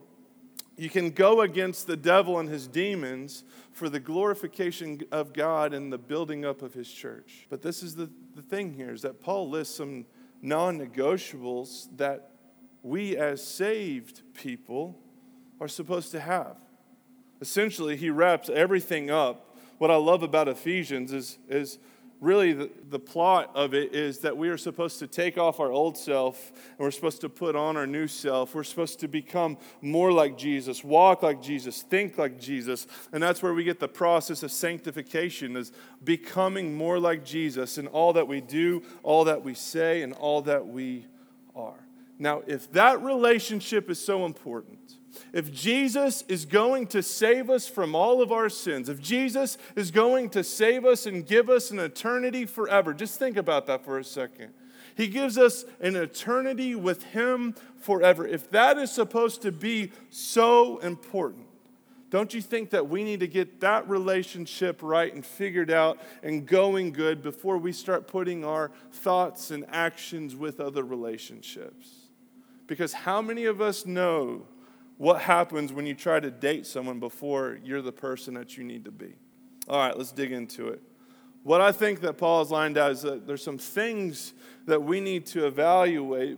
You 0.79 0.89
can 0.89 1.09
go 1.09 1.41
against 1.41 1.88
the 1.88 1.98
devil 1.98 2.39
and 2.39 2.48
his 2.48 2.65
demons 2.65 3.43
for 3.74 3.89
the 3.89 4.00
glorification 4.00 5.01
of 5.12 5.33
God 5.33 5.74
and 5.74 5.91
the 5.91 5.98
building 5.98 6.45
up 6.45 6.62
of 6.62 6.74
his 6.74 6.89
church. 6.89 7.48
But 7.50 7.62
this 7.62 7.83
is 7.83 7.95
the, 7.95 8.09
the 8.33 8.41
thing 8.41 8.74
here 8.74 8.91
is 8.91 9.01
that 9.01 9.19
Paul 9.19 9.50
lists 9.50 9.75
some 9.75 10.05
non 10.41 10.79
negotiables 10.79 11.89
that 11.98 12.31
we 12.81 13.17
as 13.17 13.45
saved 13.45 14.21
people 14.33 14.98
are 15.59 15.67
supposed 15.67 16.12
to 16.12 16.21
have. 16.21 16.55
Essentially, 17.41 17.98
he 17.98 18.09
wraps 18.09 18.48
everything 18.48 19.12
up. 19.12 19.57
What 19.79 19.91
I 19.91 19.98
love 19.98 20.24
about 20.24 20.48
Ephesians 20.48 21.12
is, 21.12 21.39
is 21.50 21.77
really 22.21 22.53
the, 22.53 22.69
the 22.89 22.99
plot 22.99 23.51
of 23.55 23.73
it 23.73 23.95
is 23.95 24.19
that 24.19 24.35
we 24.35 24.49
are 24.49 24.57
supposed 24.57 24.99
to 24.99 25.07
take 25.07 25.38
off 25.38 25.59
our 25.59 25.71
old 25.71 25.97
self 25.97 26.51
and 26.51 26.79
we're 26.79 26.91
supposed 26.91 27.21
to 27.21 27.29
put 27.29 27.55
on 27.55 27.77
our 27.77 27.88
new 27.88 28.07
self. 28.07 28.53
We're 28.53 28.63
supposed 28.63 28.99
to 28.99 29.07
become 29.07 29.57
more 29.81 30.11
like 30.11 30.38
Jesus, 30.38 30.83
walk 30.83 31.23
like 31.23 31.41
Jesus, 31.41 31.81
think 31.81 32.17
like 32.17 32.39
Jesus. 32.39 32.88
And 33.13 33.23
that's 33.23 33.41
where 33.41 33.53
we 33.53 33.63
get 33.63 33.79
the 33.79 33.88
process 33.88 34.43
of 34.43 34.51
sanctification 34.51 35.55
is 35.55 35.71
becoming 36.03 36.75
more 36.75 36.99
like 36.99 37.23
Jesus 37.23 37.77
in 37.77 37.88
all 37.88 38.13
that 38.13 38.27
we 38.27 38.41
do, 38.41 38.83
all 39.03 39.23
that 39.25 39.43
we 39.43 39.53
say, 39.53 40.01
and 40.01 40.13
all 40.13 40.41
that 40.43 40.67
we 40.67 41.05
are. 41.55 41.88
Now, 42.19 42.43
if 42.45 42.69
that 42.73 43.01
relationship 43.01 43.89
is 43.89 44.03
so 44.03 44.25
important, 44.25 44.77
if 45.31 45.51
Jesus 45.51 46.23
is 46.27 46.45
going 46.45 46.88
to 46.88 47.01
save 47.01 47.49
us 47.49 47.67
from 47.67 47.95
all 47.95 48.21
of 48.21 48.31
our 48.31 48.49
sins, 48.49 48.89
if 48.89 49.01
Jesus 49.01 49.57
is 49.75 49.89
going 49.89 50.29
to 50.31 50.43
save 50.43 50.85
us 50.85 51.05
and 51.05 51.25
give 51.25 51.49
us 51.49 51.71
an 51.71 51.79
eternity 51.79 52.45
forever, 52.45 52.93
just 52.93 53.17
think 53.17 53.38
about 53.38 53.65
that 53.67 53.85
for 53.85 53.97
a 53.97 54.03
second. 54.03 54.53
He 54.95 55.07
gives 55.07 55.38
us 55.38 55.63
an 55.79 55.95
eternity 55.95 56.75
with 56.75 57.03
Him 57.03 57.55
forever. 57.77 58.27
If 58.27 58.49
that 58.51 58.77
is 58.77 58.91
supposed 58.91 59.41
to 59.43 59.51
be 59.51 59.91
so 60.09 60.79
important, 60.79 61.45
don't 62.09 62.33
you 62.33 62.41
think 62.41 62.71
that 62.71 62.89
we 62.89 63.03
need 63.03 63.19
to 63.19 63.27
get 63.27 63.61
that 63.61 63.88
relationship 63.88 64.81
right 64.81 65.13
and 65.13 65.25
figured 65.25 65.71
out 65.71 65.99
and 66.23 66.45
going 66.45 66.91
good 66.91 67.21
before 67.21 67.57
we 67.57 67.71
start 67.71 68.07
putting 68.07 68.43
our 68.43 68.71
thoughts 68.91 69.51
and 69.51 69.63
actions 69.69 70.35
with 70.35 70.59
other 70.59 70.83
relationships? 70.83 71.98
Because 72.69 72.93
how 72.93 73.21
many 73.21 73.43
of 73.43 73.59
us 73.59 73.85
know 73.85 74.45
what 74.99 75.21
happens 75.21 75.71
when 75.71 75.85
you 75.85 75.95
try 75.95 76.19
to 76.19 76.29
date 76.29 76.67
someone 76.67 76.99
before 76.99 77.57
you're 77.63 77.81
the 77.81 77.91
person 77.91 78.33
that 78.33 78.57
you 78.57 78.65
need 78.65 78.83
to 78.83 78.91
be. 78.91 79.15
All 79.69 79.79
right, 79.79 79.97
let's 79.97 80.11
dig 80.11 80.33
into 80.33 80.67
it. 80.67 80.81
What 81.43 81.61
I 81.61 81.71
think 81.71 82.01
that 82.01 82.17
Paul 82.17 82.39
has 82.39 82.51
lined 82.51 82.77
out 82.77 82.91
is 82.91 83.03
that 83.03 83.25
there's 83.25 83.41
some 83.41 83.57
things 83.57 84.33
that 84.65 84.83
we 84.83 84.99
need 84.99 85.25
to 85.27 85.47
evaluate 85.47 86.38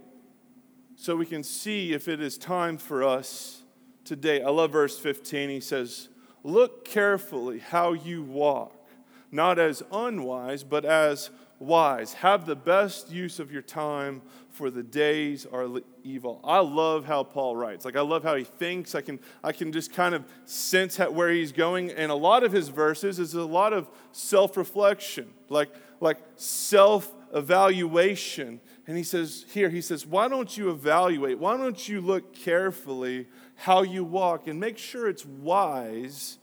so 0.96 1.16
we 1.16 1.26
can 1.26 1.42
see 1.42 1.94
if 1.94 2.08
it 2.08 2.22
is 2.22 2.38
time 2.38 2.78
for 2.78 3.04
us 3.04 3.64
to 4.06 4.16
date. 4.16 4.44
I 4.44 4.52
love 4.52 4.74
verse 4.74 5.00
15. 5.00 5.50
He 5.50 5.60
says, 5.60 6.10
Look 6.44 6.86
carefully 6.86 7.58
how 7.58 7.94
you 7.94 8.22
walk, 8.22 8.88
not 9.32 9.58
as 9.58 9.82
unwise, 9.92 10.64
but 10.64 10.86
as 10.86 11.32
wise. 11.62 12.14
Have 12.14 12.46
the 12.46 12.56
best 12.56 13.12
use 13.12 13.40
of 13.40 13.52
your 13.52 13.62
time, 13.62 14.22
for 14.50 14.70
the 14.70 14.84
days 14.84 15.46
are 15.46 15.68
evil. 16.04 16.42
I 16.44 16.60
love 16.60 17.06
how 17.06 17.24
Paul 17.24 17.56
writes. 17.56 17.86
Like 17.86 17.96
I 17.96 18.02
love 18.02 18.24
how 18.24 18.36
he 18.36 18.44
thinks. 18.44 18.96
I 18.96 19.02
can 19.02 19.22
I 19.44 19.54
can 19.54 19.72
just 19.72 19.94
kind 19.94 20.14
of 20.14 20.26
sense 20.46 20.98
where 20.98 21.32
he's 21.32 21.54
going. 21.54 21.90
And 21.92 22.12
a 22.12 22.16
lot 22.16 22.44
of 22.44 22.52
his 22.52 22.68
verses 22.68 23.18
is 23.18 23.34
a 23.34 23.46
lot 23.46 23.72
of 23.72 23.88
self-reflection, 24.12 25.30
like 25.48 25.70
like 26.02 26.18
self-evaluation. 26.36 28.60
And 28.88 28.98
he 28.98 29.04
says 29.04 29.46
here, 29.54 29.70
he 29.70 29.82
says, 29.82 30.06
why 30.06 30.28
don't 30.28 30.58
you 30.58 30.70
evaluate? 30.70 31.40
Why 31.40 31.56
don't 31.56 31.88
you 31.88 32.02
look 32.02 32.36
carefully 32.36 33.30
how 33.56 33.84
you 33.84 34.04
walk 34.04 34.48
and 34.48 34.60
make 34.60 34.78
sure 34.78 35.08
it's 35.08 35.26
wise 35.26 36.40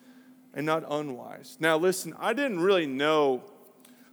and 0.54 0.64
not 0.64 0.82
unwise? 0.90 1.58
Now 1.60 1.76
listen, 1.76 2.14
I 2.18 2.32
didn't 2.32 2.60
really 2.60 2.86
know 2.86 3.42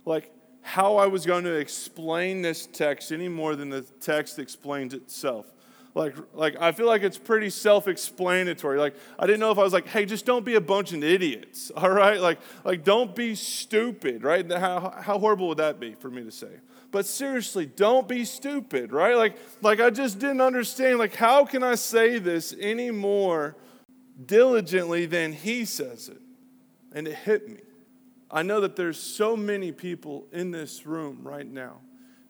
like 0.04 0.34
how 0.66 0.96
I 0.96 1.06
was 1.06 1.28
going 1.28 1.44
to 1.44 1.54
explain 1.54 2.42
this 2.42 2.66
text 2.66 3.12
any 3.12 3.28
more 3.28 3.56
than 3.56 3.70
the 3.70 3.84
text 3.84 4.40
explains 4.40 4.96
itself. 4.96 5.46
Like, 5.94 6.16
like 6.34 6.60
I 6.60 6.72
feel 6.72 6.88
like 6.88 7.04
it's 7.04 7.20
pretty 7.20 7.52
self-explanatory. 7.52 8.80
Like 8.80 8.96
I 9.20 9.28
didn't 9.28 9.42
know 9.42 9.52
if 9.52 9.60
I 9.60 9.62
was 9.62 9.74
like, 9.74 9.86
hey, 9.88 10.06
just 10.06 10.26
don't 10.26 10.44
be 10.44 10.56
a 10.56 10.62
bunch 10.62 10.92
of 10.92 11.04
idiots, 11.04 11.72
all 11.78 11.92
right? 11.92 12.20
Like, 12.20 12.40
like 12.64 12.84
don't 12.84 13.16
be 13.16 13.36
stupid, 13.36 14.24
right? 14.24 14.52
How, 14.52 14.92
how 15.02 15.20
horrible 15.20 15.50
would 15.50 15.60
that 15.60 15.80
be 15.80 15.94
for 15.94 16.10
me 16.10 16.24
to 16.24 16.32
say? 16.32 16.60
But 16.90 17.06
seriously, 17.06 17.68
don't 17.68 18.08
be 18.08 18.26
stupid, 18.26 18.92
right? 18.92 19.16
Like, 19.16 19.38
like 19.62 19.80
I 19.80 19.92
just 19.92 20.18
didn't 20.18 20.42
understand. 20.42 20.98
Like, 20.98 21.14
how 21.14 21.46
can 21.46 21.62
I 21.62 21.76
say 21.76 22.18
this 22.18 22.56
any 22.60 22.90
more 22.90 23.56
diligently 24.26 25.06
than 25.06 25.32
he 25.32 25.64
says 25.64 26.10
it? 26.10 26.22
And 26.92 27.08
it 27.08 27.16
hit 27.18 27.48
me. 27.48 27.60
I 28.36 28.42
know 28.42 28.60
that 28.60 28.76
there's 28.76 29.00
so 29.00 29.38
many 29.38 29.72
people 29.72 30.28
in 30.34 30.52
this 30.52 30.86
room 30.86 31.20
right 31.24 31.50
now 31.50 31.78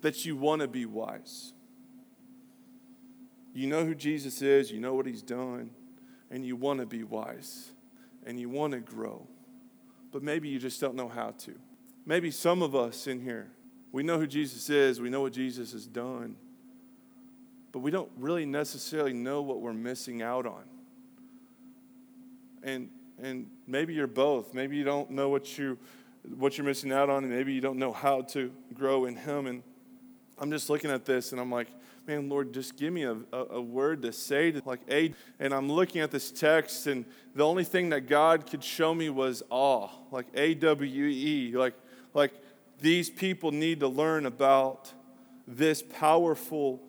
that 0.02 0.24
you 0.24 0.36
want 0.36 0.62
to 0.62 0.68
be 0.68 0.86
wise. 0.86 1.52
You 3.56 3.66
know 3.66 3.84
who 3.84 3.96
Jesus 3.96 4.44
is, 4.44 4.72
you 4.72 4.80
know 4.80 4.94
what 4.94 5.08
he's 5.08 5.24
done, 5.24 5.72
and 6.30 6.46
you 6.46 6.56
want 6.56 6.80
to 6.80 6.86
be 6.86 7.04
wise 7.04 7.72
and 8.24 8.40
you 8.40 8.50
want 8.50 8.74
to 8.74 8.82
grow. 8.82 9.26
But 10.12 10.22
maybe 10.22 10.48
you 10.48 10.60
just 10.60 10.80
don't 10.80 10.94
know 10.94 11.10
how 11.10 11.32
to. 11.40 11.56
Maybe 12.06 12.30
some 12.30 12.62
of 12.62 12.76
us 12.76 13.08
in 13.08 13.20
here, 13.20 13.50
we 13.92 14.04
know 14.04 14.20
who 14.20 14.28
Jesus 14.28 14.70
is, 14.70 15.02
we 15.02 15.10
know 15.10 15.22
what 15.22 15.34
Jesus 15.34 15.72
has 15.72 15.88
done, 15.88 16.36
but 17.72 17.80
we 17.80 17.90
don't 17.90 18.12
really 18.16 18.46
necessarily 18.46 19.14
know 19.14 19.42
what 19.42 19.60
we're 19.60 19.74
missing 19.74 20.22
out 20.22 20.46
on. 20.46 20.66
And 22.62 22.90
and 23.22 23.48
maybe 23.68 23.94
you're 23.94 24.08
both. 24.08 24.54
Maybe 24.54 24.78
you 24.78 24.84
don't 24.84 25.12
know 25.12 25.30
what 25.30 25.58
you 25.58 25.78
what 26.38 26.58
you're 26.58 26.66
missing 26.66 26.92
out 26.92 27.10
on, 27.10 27.24
and 27.24 27.32
maybe 27.32 27.54
you 27.54 27.62
don't 27.62 27.78
know 27.78 27.94
how 27.94 28.22
to 28.22 28.52
grow 28.74 29.06
in 29.06 29.16
Him. 29.16 29.48
And 29.48 29.64
I'm 30.40 30.52
just 30.52 30.70
looking 30.70 30.92
at 30.92 31.06
this, 31.06 31.32
and 31.32 31.40
I'm 31.40 31.52
like, 31.52 31.68
man, 32.08 32.30
Lord, 32.30 32.54
just 32.54 32.78
give 32.78 32.92
me 32.92 33.04
a, 33.04 33.16
a, 33.32 33.46
a 33.52 33.62
word 33.62 34.02
to 34.02 34.12
say 34.12 34.52
to 34.52 34.62
like 34.66 34.82
a. 34.90 35.14
And 35.40 35.54
I'm 35.54 35.72
looking 35.72 36.02
at 36.02 36.12
this 36.12 36.32
text, 36.32 36.88
and 36.88 37.06
the 37.36 37.46
only 37.46 37.64
thing 37.64 37.90
that 37.90 38.08
God 38.08 38.50
could 38.50 38.64
show 38.64 38.94
me 38.94 39.10
was 39.10 39.44
awe, 39.50 39.90
like 40.12 40.28
A 40.34 40.56
W 40.56 41.06
E, 41.06 41.54
like 41.56 41.76
like 42.14 42.34
these 42.80 43.10
people 43.10 43.52
need 43.52 43.80
to 43.80 43.88
learn 43.88 44.26
about 44.26 44.92
this 45.48 45.82
powerful 45.82 46.82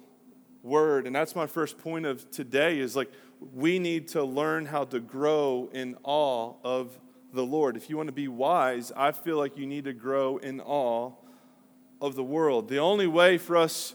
word. 0.63 1.07
And 1.07 1.15
that's 1.15 1.37
my 1.37 1.47
first 1.47 1.79
point 1.79 2.07
of 2.07 2.31
today 2.31 2.79
is 2.79 2.97
like 2.97 3.11
we 3.41 3.79
need 3.79 4.09
to 4.09 4.25
learn 4.25 4.67
how 4.67 4.85
to 4.85 5.01
grow 5.01 5.69
in 5.73 5.97
awe 6.03 6.55
of 6.65 6.99
the 7.33 7.45
Lord. 7.45 7.77
If 7.77 7.91
you 7.91 7.97
want 7.97 8.09
to 8.09 8.13
be 8.13 8.29
wise, 8.29 8.93
I 8.97 9.13
feel 9.13 9.37
like 9.37 9.57
you 9.57 9.67
need 9.67 9.85
to 9.85 9.93
grow 9.93 10.39
in 10.39 10.61
awe 10.61 11.13
of 12.01 12.15
the 12.15 12.25
world. 12.25 12.69
The 12.69 12.79
only 12.79 13.07
way 13.07 13.39
for 13.39 13.57
us 13.57 13.95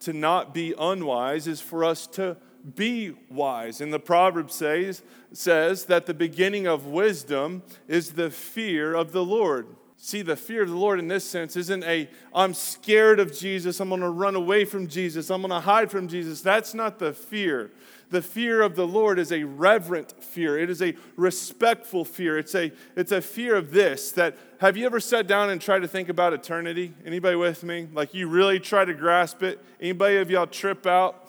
to 0.00 0.12
not 0.12 0.54
be 0.54 0.74
unwise 0.78 1.46
is 1.46 1.60
for 1.60 1.84
us 1.84 2.06
to 2.08 2.36
be 2.74 3.14
wise. 3.30 3.80
And 3.80 3.92
the 3.92 4.00
proverb 4.00 4.50
says, 4.50 5.02
says 5.32 5.86
that 5.86 6.06
the 6.06 6.14
beginning 6.14 6.66
of 6.66 6.86
wisdom 6.86 7.62
is 7.88 8.12
the 8.12 8.30
fear 8.30 8.94
of 8.94 9.12
the 9.12 9.24
Lord. 9.24 9.76
See, 10.02 10.22
the 10.22 10.34
fear 10.34 10.62
of 10.62 10.70
the 10.70 10.76
Lord 10.76 10.98
in 10.98 11.08
this 11.08 11.24
sense 11.24 11.56
isn't 11.56 11.84
a, 11.84 12.08
I'm 12.34 12.54
scared 12.54 13.20
of 13.20 13.36
Jesus, 13.36 13.80
I'm 13.80 13.90
to 13.90 14.08
run 14.08 14.34
away 14.34 14.64
from 14.64 14.88
Jesus, 14.88 15.28
I'm 15.28 15.42
to 15.42 15.60
hide 15.60 15.90
from 15.90 16.08
Jesus. 16.08 16.40
That's 16.40 16.72
not 16.72 16.98
the 16.98 17.12
fear. 17.12 17.70
The 18.08 18.22
fear 18.22 18.62
of 18.62 18.76
the 18.76 18.86
Lord 18.86 19.18
is 19.18 19.30
a 19.30 19.44
reverent 19.44 20.24
fear. 20.24 20.58
It 20.58 20.70
is 20.70 20.80
a 20.80 20.96
respectful 21.16 22.06
fear. 22.06 22.38
It's 22.38 22.54
a, 22.54 22.72
it's 22.96 23.12
a 23.12 23.20
fear 23.20 23.54
of 23.54 23.72
this 23.72 24.12
that 24.12 24.38
have 24.62 24.78
you 24.78 24.86
ever 24.86 25.00
sat 25.00 25.26
down 25.26 25.50
and 25.50 25.60
tried 25.60 25.80
to 25.80 25.88
think 25.88 26.08
about 26.08 26.32
eternity? 26.32 26.94
Anybody 27.04 27.36
with 27.36 27.62
me? 27.62 27.86
Like 27.92 28.14
you 28.14 28.26
really 28.26 28.58
try 28.58 28.86
to 28.86 28.94
grasp 28.94 29.42
it? 29.42 29.62
Anybody 29.82 30.16
of 30.16 30.30
y'all 30.30 30.46
trip 30.46 30.86
out? 30.86 31.28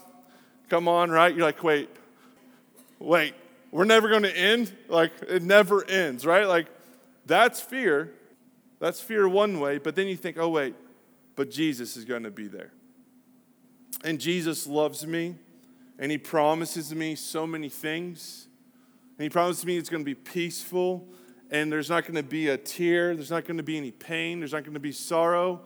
Come 0.69 0.87
on, 0.87 1.11
right? 1.11 1.35
You're 1.35 1.45
like, 1.45 1.61
wait, 1.61 1.89
wait, 2.99 3.33
we're 3.69 3.83
never 3.83 4.07
to 4.17 4.37
end? 4.37 4.71
Like 4.87 5.11
it 5.27 5.43
never 5.43 5.85
ends, 5.85 6.25
right? 6.25 6.47
Like 6.47 6.67
that's 7.25 7.59
fear. 7.59 8.13
That's 8.81 8.99
fear 8.99 9.29
one 9.29 9.61
way, 9.61 9.77
but 9.77 9.95
then 9.95 10.07
you 10.07 10.17
think, 10.17 10.37
oh, 10.37 10.49
wait, 10.49 10.75
but 11.37 11.49
Jesus 11.49 11.95
is 11.95 12.03
going 12.03 12.23
to 12.23 12.31
be 12.31 12.47
there. 12.47 12.73
And 14.03 14.19
Jesus 14.19 14.67
loves 14.67 15.07
me, 15.07 15.35
and 15.97 16.11
He 16.11 16.17
promises 16.17 16.93
me 16.93 17.15
so 17.15 17.47
many 17.47 17.69
things. 17.69 18.47
And 19.17 19.23
He 19.23 19.29
promises 19.29 19.65
me 19.65 19.77
it's 19.77 19.89
going 19.89 20.03
to 20.03 20.05
be 20.05 20.15
peaceful 20.15 21.07
and 21.51 21.69
there's 21.69 21.89
not 21.89 22.03
going 22.03 22.15
to 22.15 22.23
be 22.23 22.47
a 22.47 22.57
tear, 22.57 23.13
there's 23.13 23.29
not 23.29 23.45
going 23.45 23.57
to 23.57 23.63
be 23.63 23.77
any 23.77 23.91
pain, 23.91 24.39
there's 24.39 24.53
not 24.53 24.63
going 24.63 24.73
to 24.73 24.79
be 24.79 24.93
sorrow. 24.93 25.61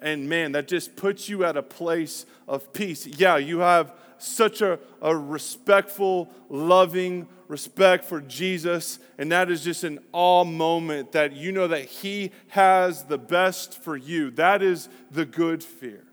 And 0.00 0.28
man, 0.28 0.52
that 0.52 0.68
just 0.68 0.94
puts 0.94 1.28
you 1.28 1.44
at 1.44 1.56
a 1.56 1.62
place 1.62 2.26
of 2.46 2.72
peace. 2.72 3.06
Yeah, 3.06 3.38
you 3.38 3.60
have 3.60 3.94
such 4.22 4.60
a, 4.60 4.78
a 5.00 5.16
respectful, 5.16 6.30
loving 6.48 7.28
respect 7.48 8.04
for 8.04 8.20
Jesus, 8.20 8.98
and 9.18 9.30
that 9.30 9.50
is 9.50 9.62
just 9.62 9.84
an 9.84 9.98
awe 10.12 10.44
moment 10.44 11.12
that 11.12 11.32
you 11.32 11.52
know 11.52 11.68
that 11.68 11.84
He 11.84 12.30
has 12.48 13.04
the 13.04 13.18
best 13.18 13.82
for 13.82 13.96
you. 13.96 14.30
That 14.30 14.62
is 14.62 14.88
the 15.10 15.26
good 15.26 15.62
fear 15.62 16.04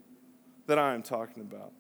that 0.67 0.77
I 0.77 0.93
am 0.93 1.01
talking 1.01 1.41
about. 1.41 1.71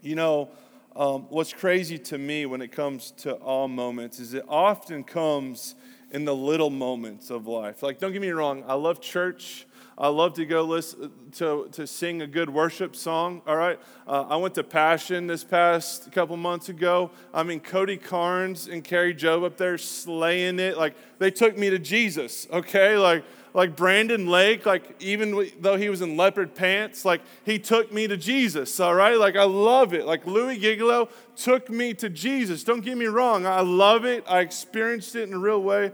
You 0.00 0.16
know, 0.16 0.50
um, 0.96 1.22
what's 1.30 1.52
crazy 1.52 1.98
to 1.98 2.18
me 2.18 2.44
when 2.44 2.60
it 2.60 2.72
comes 2.72 3.12
to 3.18 3.36
awe 3.36 3.68
moments 3.68 4.18
is 4.18 4.34
it 4.34 4.44
often 4.48 5.04
comes 5.04 5.74
in 6.12 6.24
the 6.24 6.34
little 6.34 6.70
moments 6.70 7.30
of 7.30 7.46
life. 7.46 7.82
Like, 7.82 7.98
don't 7.98 8.12
get 8.12 8.22
me 8.22 8.30
wrong, 8.30 8.62
I 8.66 8.74
love 8.74 9.00
church. 9.00 9.66
I 9.98 10.08
love 10.08 10.34
to 10.34 10.46
go 10.46 10.62
listen 10.62 11.12
to, 11.32 11.68
to 11.72 11.86
sing 11.86 12.22
a 12.22 12.26
good 12.26 12.48
worship 12.48 12.96
song. 12.96 13.42
All 13.46 13.56
right. 13.56 13.78
Uh, 14.06 14.22
I 14.22 14.36
went 14.36 14.54
to 14.54 14.64
Passion 14.64 15.26
this 15.26 15.44
past 15.44 16.10
couple 16.12 16.36
months 16.36 16.70
ago. 16.70 17.10
I 17.32 17.42
mean, 17.42 17.60
Cody 17.60 17.98
Carnes 17.98 18.68
and 18.68 18.82
Kari 18.82 19.14
Jobe 19.14 19.44
up 19.44 19.58
there 19.58 19.76
slaying 19.76 20.58
it. 20.60 20.78
Like, 20.78 20.96
they 21.22 21.30
took 21.30 21.56
me 21.56 21.70
to 21.70 21.78
Jesus. 21.78 22.46
Okay. 22.50 22.96
Like, 22.96 23.24
like 23.54 23.76
Brandon 23.76 24.26
Lake, 24.26 24.64
like 24.64 24.96
even 25.00 25.50
though 25.60 25.76
he 25.76 25.88
was 25.88 26.00
in 26.00 26.16
leopard 26.16 26.54
pants, 26.54 27.04
like 27.04 27.20
he 27.44 27.58
took 27.58 27.92
me 27.92 28.06
to 28.06 28.16
Jesus, 28.16 28.78
all 28.80 28.94
right? 28.94 29.18
Like 29.18 29.36
I 29.36 29.44
love 29.44 29.92
it. 29.92 30.06
Like 30.06 30.26
Louis 30.26 30.58
Giglio 30.58 31.08
took 31.36 31.68
me 31.68 31.94
to 31.94 32.08
Jesus. 32.08 32.64
Don't 32.64 32.80
get 32.80 32.96
me 32.96 33.06
wrong, 33.06 33.46
I 33.46 33.60
love 33.60 34.04
it. 34.04 34.24
I 34.26 34.40
experienced 34.40 35.14
it 35.16 35.28
in 35.28 35.34
a 35.34 35.38
real 35.38 35.62
way, 35.62 35.92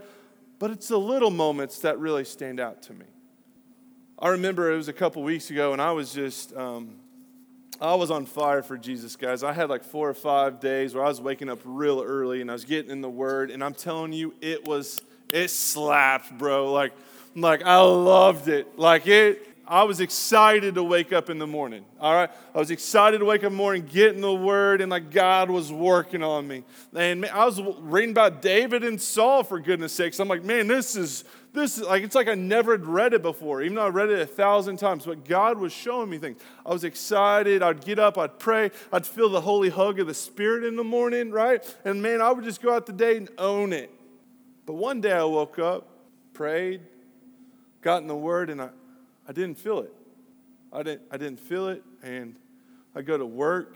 but 0.57 0.71
it's 0.71 0.87
the 0.87 0.99
little 0.99 1.31
moments 1.31 1.79
that 1.79 1.99
really 1.99 2.25
stand 2.25 2.59
out 2.59 2.81
to 2.83 2.93
me. 2.93 3.05
I 4.17 4.29
remember 4.29 4.71
it 4.71 4.75
was 4.75 4.89
a 4.89 4.93
couple 4.93 5.23
weeks 5.23 5.49
ago, 5.49 5.71
and 5.71 5.81
I 5.81 5.93
was 5.93 6.13
just, 6.13 6.55
um, 6.55 6.95
I 7.79 7.95
was 7.95 8.11
on 8.11 8.25
fire 8.25 8.61
for 8.61 8.77
Jesus, 8.77 9.15
guys. 9.15 9.43
I 9.43 9.53
had 9.53 9.69
like 9.69 9.85
four 9.85 10.09
or 10.09 10.13
five 10.13 10.59
days 10.59 10.93
where 10.93 11.05
I 11.05 11.07
was 11.07 11.21
waking 11.21 11.47
up 11.47 11.59
real 11.63 12.01
early 12.01 12.41
and 12.41 12.49
I 12.49 12.53
was 12.53 12.65
getting 12.65 12.91
in 12.91 12.99
the 12.99 13.09
Word, 13.09 13.49
and 13.49 13.63
I'm 13.63 13.73
telling 13.73 14.11
you, 14.11 14.33
it 14.41 14.65
was, 14.65 15.01
it 15.33 15.49
slapped, 15.49 16.37
bro. 16.37 16.71
Like, 16.71 16.93
like 17.35 17.63
I 17.63 17.79
loved 17.79 18.47
it. 18.47 18.77
Like 18.77 19.07
it, 19.07 19.45
I 19.69 19.83
was 19.83 19.99
excited 19.99 20.75
to 20.75 20.83
wake 20.83 21.13
up 21.13 21.29
in 21.29 21.37
the 21.37 21.45
morning. 21.45 21.85
All 21.99 22.11
right. 22.11 22.31
I 22.55 22.57
was 22.57 22.71
excited 22.71 23.19
to 23.19 23.25
wake 23.25 23.41
up 23.41 23.51
in 23.51 23.53
the 23.53 23.57
morning, 23.57 23.85
get 23.85 24.15
in 24.15 24.21
the 24.21 24.33
word, 24.33 24.81
and 24.81 24.89
like 24.89 25.11
God 25.11 25.51
was 25.51 25.71
working 25.71 26.23
on 26.23 26.47
me. 26.47 26.63
And 26.95 27.21
man, 27.21 27.29
I 27.31 27.45
was 27.45 27.61
reading 27.61 28.09
about 28.09 28.41
David 28.41 28.83
and 28.83 28.99
Saul 28.99 29.43
for 29.43 29.59
goodness 29.59 29.93
sakes. 29.93 30.19
I'm 30.19 30.27
like, 30.27 30.43
man, 30.43 30.67
this 30.67 30.95
is 30.95 31.23
this 31.53 31.77
is 31.77 31.83
like 31.83 32.01
it's 32.01 32.15
like 32.15 32.27
I 32.27 32.33
never 32.33 32.71
had 32.71 32.87
read 32.87 33.13
it 33.13 33.21
before, 33.21 33.61
even 33.61 33.75
though 33.75 33.85
I 33.85 33.89
read 33.89 34.09
it 34.09 34.19
a 34.19 34.25
thousand 34.25 34.77
times. 34.77 35.05
But 35.05 35.23
God 35.23 35.59
was 35.59 35.71
showing 35.71 36.09
me 36.09 36.17
things. 36.17 36.41
I 36.65 36.73
was 36.73 36.83
excited. 36.83 37.61
I'd 37.61 37.85
get 37.85 37.99
up, 37.99 38.17
I'd 38.17 38.39
pray, 38.39 38.71
I'd 38.91 39.05
feel 39.05 39.29
the 39.29 39.41
holy 39.41 39.69
hug 39.69 39.99
of 39.99 40.07
the 40.07 40.15
Spirit 40.15 40.63
in 40.63 40.77
the 40.77 40.83
morning, 40.83 41.29
right? 41.29 41.63
And 41.85 42.01
man, 42.01 42.21
I 42.21 42.31
would 42.31 42.43
just 42.43 42.59
go 42.59 42.73
out 42.73 42.87
the 42.87 42.93
day 42.93 43.17
and 43.17 43.29
own 43.37 43.73
it. 43.73 43.91
But 44.69 44.75
one 44.75 45.01
day 45.01 45.13
I 45.13 45.23
woke 45.23 45.57
up, 45.57 45.87
prayed, 46.31 46.81
got 47.81 48.03
in 48.03 48.07
the 48.07 48.15
Word, 48.15 48.51
and 48.51 48.61
I, 48.61 48.69
I 49.27 49.31
didn't 49.33 49.57
feel 49.57 49.79
it. 49.79 49.91
I 50.71 50.83
didn't, 50.83 51.01
I 51.09 51.17
didn't 51.17 51.39
feel 51.39 51.69
it, 51.69 51.81
and 52.03 52.35
I 52.93 53.01
go 53.01 53.17
to 53.17 53.25
work. 53.25 53.75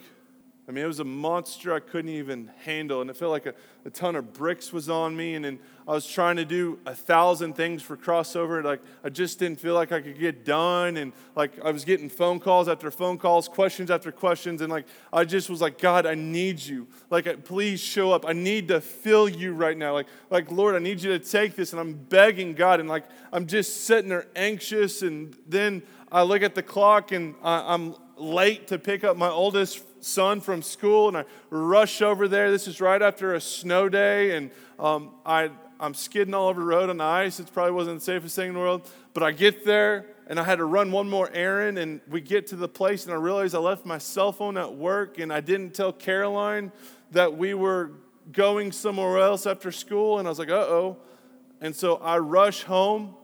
I 0.66 0.72
mean, 0.72 0.86
it 0.86 0.88
was 0.88 1.02
a 1.02 1.06
monster 1.06 1.74
I 1.74 1.82
couldn't 1.82 2.12
even 2.12 2.50
handle, 2.64 3.02
and 3.02 3.10
it 3.10 3.18
felt 3.18 3.32
like 3.32 3.46
a, 3.46 3.54
a 3.84 3.90
ton 3.90 4.16
of 4.16 4.32
bricks 4.32 4.72
was 4.72 4.90
on 4.90 5.14
me, 5.14 5.36
and 5.36 5.44
then 5.44 5.60
I 5.86 5.92
was 5.92 6.08
trying 6.08 6.38
to 6.38 6.46
do 6.46 6.80
a 6.86 6.96
thousand 6.96 7.58
things 7.58 7.82
for 7.82 7.98
crossover. 7.98 8.64
Like, 8.64 8.82
I 9.04 9.10
just 9.10 9.40
didn't 9.40 9.60
feel 9.60 9.74
like 9.74 9.92
I 9.92 10.00
could 10.00 10.18
get 10.18 10.46
done, 10.46 10.96
and 10.96 11.12
like 11.36 11.52
I 11.66 11.72
was 11.72 11.84
getting 11.84 12.08
phone 12.08 12.40
calls 12.40 12.70
after 12.70 12.90
phone 12.92 13.18
calls, 13.18 13.50
questions 13.50 13.92
after 13.92 14.10
questions, 14.10 14.62
and 14.62 14.72
like 14.72 14.86
I 15.12 15.26
just 15.26 15.50
was 15.50 15.60
like, 15.60 15.80
God, 15.80 16.06
I 16.06 16.16
need 16.16 16.64
you. 16.64 16.88
Like, 17.10 17.44
please 17.44 17.82
show 17.82 18.14
up. 18.14 18.26
I 18.26 18.32
need 18.32 18.70
to 18.70 18.80
feel 18.80 19.28
you 19.28 19.52
right 19.54 19.78
now. 19.78 19.92
Like, 19.92 20.08
like 20.30 20.50
Lord, 20.50 20.76
I 20.76 20.80
need 20.80 21.02
you 21.02 21.12
to 21.12 21.20
take 21.20 21.58
this, 21.58 21.74
and 21.74 21.80
I'm 21.82 21.94
begging 21.94 22.54
God, 22.54 22.80
and 22.80 22.88
like 22.88 23.04
I'm 23.34 23.48
just 23.48 23.84
sitting 23.84 24.08
there 24.08 24.28
anxious, 24.34 25.02
and 25.02 25.36
then 25.46 25.84
I 26.10 26.24
look 26.24 26.42
at 26.42 26.56
the 26.56 26.64
clock, 26.64 27.12
and 27.12 27.36
I, 27.44 27.74
I'm 27.74 27.96
late 28.16 28.68
to 28.68 28.80
pick 28.80 29.04
up 29.04 29.18
my 29.18 29.30
oldest 29.30 29.84
son 30.04 30.42
from 30.42 30.62
school, 30.62 31.08
and 31.08 31.18
I 31.18 31.26
rush 31.50 32.02
over 32.02 32.28
there. 32.28 32.52
This 32.52 32.68
is 32.68 32.82
right 32.82 33.02
after 33.02 33.34
a 33.34 33.42
snow 33.42 33.90
day, 33.90 34.36
and 34.36 34.52
um, 34.80 35.12
I, 35.26 35.50
I'm 35.80 35.94
skidding 35.94 36.34
all 36.34 36.50
over 36.50 36.60
the 36.60 36.66
road 36.66 36.90
on 36.90 36.98
the 36.98 37.04
ice. 37.04 37.40
It 37.40 37.52
probably 37.54 37.74
wasn't 37.74 38.00
the 38.00 38.06
safest 38.06 38.36
thing 38.36 38.50
in 38.50 38.54
the 38.54 38.60
world. 38.60 38.90
But 39.14 39.24
I 39.24 39.32
get 39.32 39.66
there, 39.66 40.08
and 40.28 40.40
I 40.40 40.44
had 40.44 40.58
to 40.58 40.66
run 40.66 40.92
one 40.92 41.10
more 41.10 41.30
errand, 41.34 41.78
and 41.78 42.02
we 42.10 42.22
get 42.22 42.48
to 42.48 42.56
the 42.56 42.68
place, 42.68 43.06
and 43.06 43.14
I 43.14 43.18
realize 43.18 43.54
I 43.54 43.60
left 43.60 43.86
my 43.86 43.98
cell 43.98 44.32
phone 44.32 44.58
at 44.58 44.74
work, 44.74 45.20
and 45.20 45.32
I 45.32 45.42
didn't 45.42 45.74
tell 45.74 45.94
Caroline 45.94 46.72
that 47.12 47.38
we 47.38 47.54
were 47.54 47.92
going 48.32 48.72
somewhere 48.72 49.20
else 49.20 49.46
after 49.46 49.72
school, 49.72 50.20
and 50.20 50.28
I 50.28 50.32
was 50.32 50.40
like, 50.40 50.50
uh 50.50 50.54
oh. 50.54 50.98
And 51.62 51.76
so 51.76 51.96
I 51.98 52.18
rush 52.18 52.64
home 52.64 53.16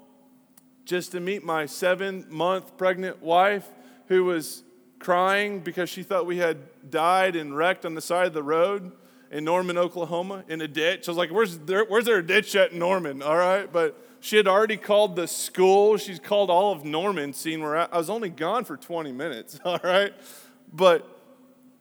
just 0.85 1.11
to 1.11 1.19
meet 1.19 1.43
my 1.43 1.65
seven 1.65 2.25
month 2.29 2.77
pregnant 2.77 3.21
wife 3.21 3.69
who 4.07 4.25
was 4.25 4.63
crying 4.99 5.59
because 5.59 5.89
she 5.89 6.03
thought 6.03 6.25
we 6.25 6.37
had 6.37 6.57
died 6.89 7.35
and 7.35 7.55
wrecked 7.55 7.85
on 7.85 7.95
the 7.95 8.01
side 8.01 8.27
of 8.27 8.33
the 8.33 8.43
road 8.43 8.91
in 9.31 9.43
Norman, 9.43 9.77
Oklahoma, 9.77 10.43
in 10.47 10.61
a 10.61 10.67
ditch. 10.67 11.07
I 11.07 11.11
was 11.11 11.17
like, 11.17 11.31
where's 11.31 11.57
there, 11.59 11.85
where's 11.85 12.05
there 12.05 12.17
a 12.17 12.25
ditch 12.25 12.55
at 12.55 12.73
Norman? 12.73 13.21
All 13.21 13.37
right. 13.37 13.71
But 13.71 13.97
she 14.19 14.37
had 14.37 14.47
already 14.47 14.77
called 14.77 15.15
the 15.15 15.27
school. 15.27 15.97
She's 15.97 16.19
called 16.19 16.49
all 16.49 16.71
of 16.71 16.83
Norman, 16.83 17.33
seeing 17.33 17.61
where 17.61 17.77
I 17.77 17.97
was 17.97 18.09
only 18.09 18.29
gone 18.29 18.65
for 18.65 18.75
20 18.75 19.11
minutes. 19.11 19.59
All 19.65 19.79
right. 19.83 20.13
But 20.73 21.18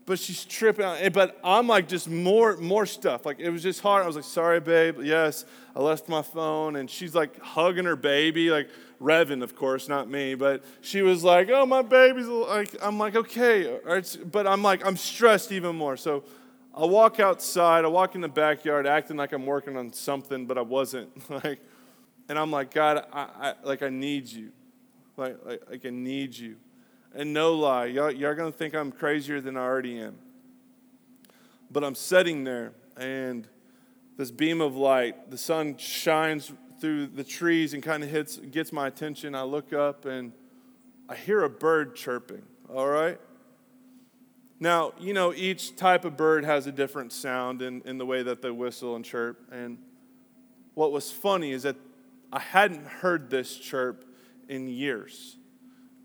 but 0.09 0.19
she's 0.19 0.43
tripping. 0.47 0.87
But 1.13 1.39
I'm 1.45 1.67
like 1.67 1.87
just 1.87 2.09
more 2.09 2.57
more 2.57 2.87
stuff. 2.87 3.27
Like 3.27 3.39
it 3.41 3.51
was 3.51 3.63
just 3.63 3.83
hard. 3.83 4.05
I 4.05 4.07
was 4.07 4.17
like, 4.17 4.25
sorry, 4.25 4.59
babe. 4.59 5.01
Yes, 5.03 5.45
I 5.77 5.83
left 5.83 6.09
my 6.09 6.23
phone. 6.23 6.77
And 6.77 6.91
she's 6.91 7.15
like 7.15 7.39
hugging 7.41 7.85
her 7.85 7.95
baby, 7.95 8.51
like 8.51 8.71
Revan, 9.03 9.43
of 9.43 9.55
course, 9.55 9.87
not 9.87 10.09
me, 10.09 10.35
but 10.35 10.65
she 10.81 11.03
was 11.03 11.23
like, 11.23 11.51
"Oh, 11.51 11.67
my 11.67 11.83
baby's 11.83 12.27
like." 12.27 12.75
I'm 12.83 12.99
like, 12.99 13.15
"Okay," 13.15 13.79
but 14.33 14.47
I'm 14.47 14.63
like, 14.63 14.85
I'm 14.85 14.97
stressed 14.97 15.53
even 15.53 15.77
more. 15.77 15.97
So 15.97 16.25
I 16.75 16.85
walk 16.87 17.21
outside. 17.21 17.85
I 17.85 17.89
walk 17.89 18.15
in 18.15 18.23
the 18.23 18.29
backyard, 18.29 18.87
acting 18.87 19.19
like 19.19 19.33
I'm 19.33 19.47
working 19.47 19.77
on 19.77 19.93
something, 19.93 20.47
but 20.47 20.59
I 20.59 20.63
wasn't. 20.63 21.11
Like, 21.31 21.61
and 22.31 22.39
I'm 22.39 22.51
like, 22.51 22.75
God, 22.75 23.07
I, 23.13 23.21
I 23.41 23.55
like 23.63 23.83
I 23.83 23.91
need 23.91 24.27
you, 24.27 24.51
like, 25.17 25.37
like, 25.45 25.63
like 25.71 25.87
I 25.87 25.91
need 25.91 26.37
you. 26.37 26.57
And 27.15 27.33
no 27.33 27.55
lie, 27.55 27.87
y'all, 27.87 28.11
y'all 28.11 28.35
gonna 28.35 28.53
think 28.53 28.75
I'm 28.75 28.93
crazier 28.93 29.41
than 29.41 29.57
I 29.57 29.61
already 29.61 29.99
am. 29.99 30.19
But 31.71 31.85
I'm 31.85 31.95
sitting 31.95 32.45
there, 32.45 32.73
and 32.97 33.47
this 34.17 34.31
beam 34.31 34.61
of 34.61 34.77
light, 34.77 35.31
the 35.31 35.39
sun 35.39 35.77
shines 35.77 36.53
through 36.81 37.07
the 37.09 37.25
trees 37.25 37.75
and 37.75 37.83
kind 37.83 38.03
of 38.03 38.11
hits, 38.11 38.37
gets 38.37 38.73
my 38.73 38.87
attention. 38.87 39.35
I 39.35 39.43
look 39.43 39.73
up 39.73 40.05
and 40.05 40.33
I 41.09 41.15
hear 41.15 41.43
a 41.43 41.51
bird 41.51 41.97
chirping, 41.97 42.43
all 42.69 42.89
right? 42.89 43.19
Now, 44.61 44.93
you 44.99 45.15
know, 45.15 45.33
each 45.33 45.77
type 45.77 46.05
of 46.05 46.17
bird 46.17 46.45
has 46.45 46.67
a 46.67 46.73
different 46.73 47.13
sound 47.13 47.63
in, 47.63 47.81
in 47.83 47.99
the 47.99 48.05
way 48.05 48.23
that 48.23 48.43
they 48.43 48.51
whistle 48.51 48.97
and 48.97 49.05
chirp. 49.05 49.41
And 49.51 49.79
what 50.75 50.93
was 50.93 51.11
funny 51.11 51.53
is 51.53 51.63
that 51.63 51.77
I 52.33 52.41
hadn't 52.41 52.87
heard 52.87 53.31
this 53.31 53.57
chirp 53.57 54.05
in 54.49 54.69
years. 54.69 55.38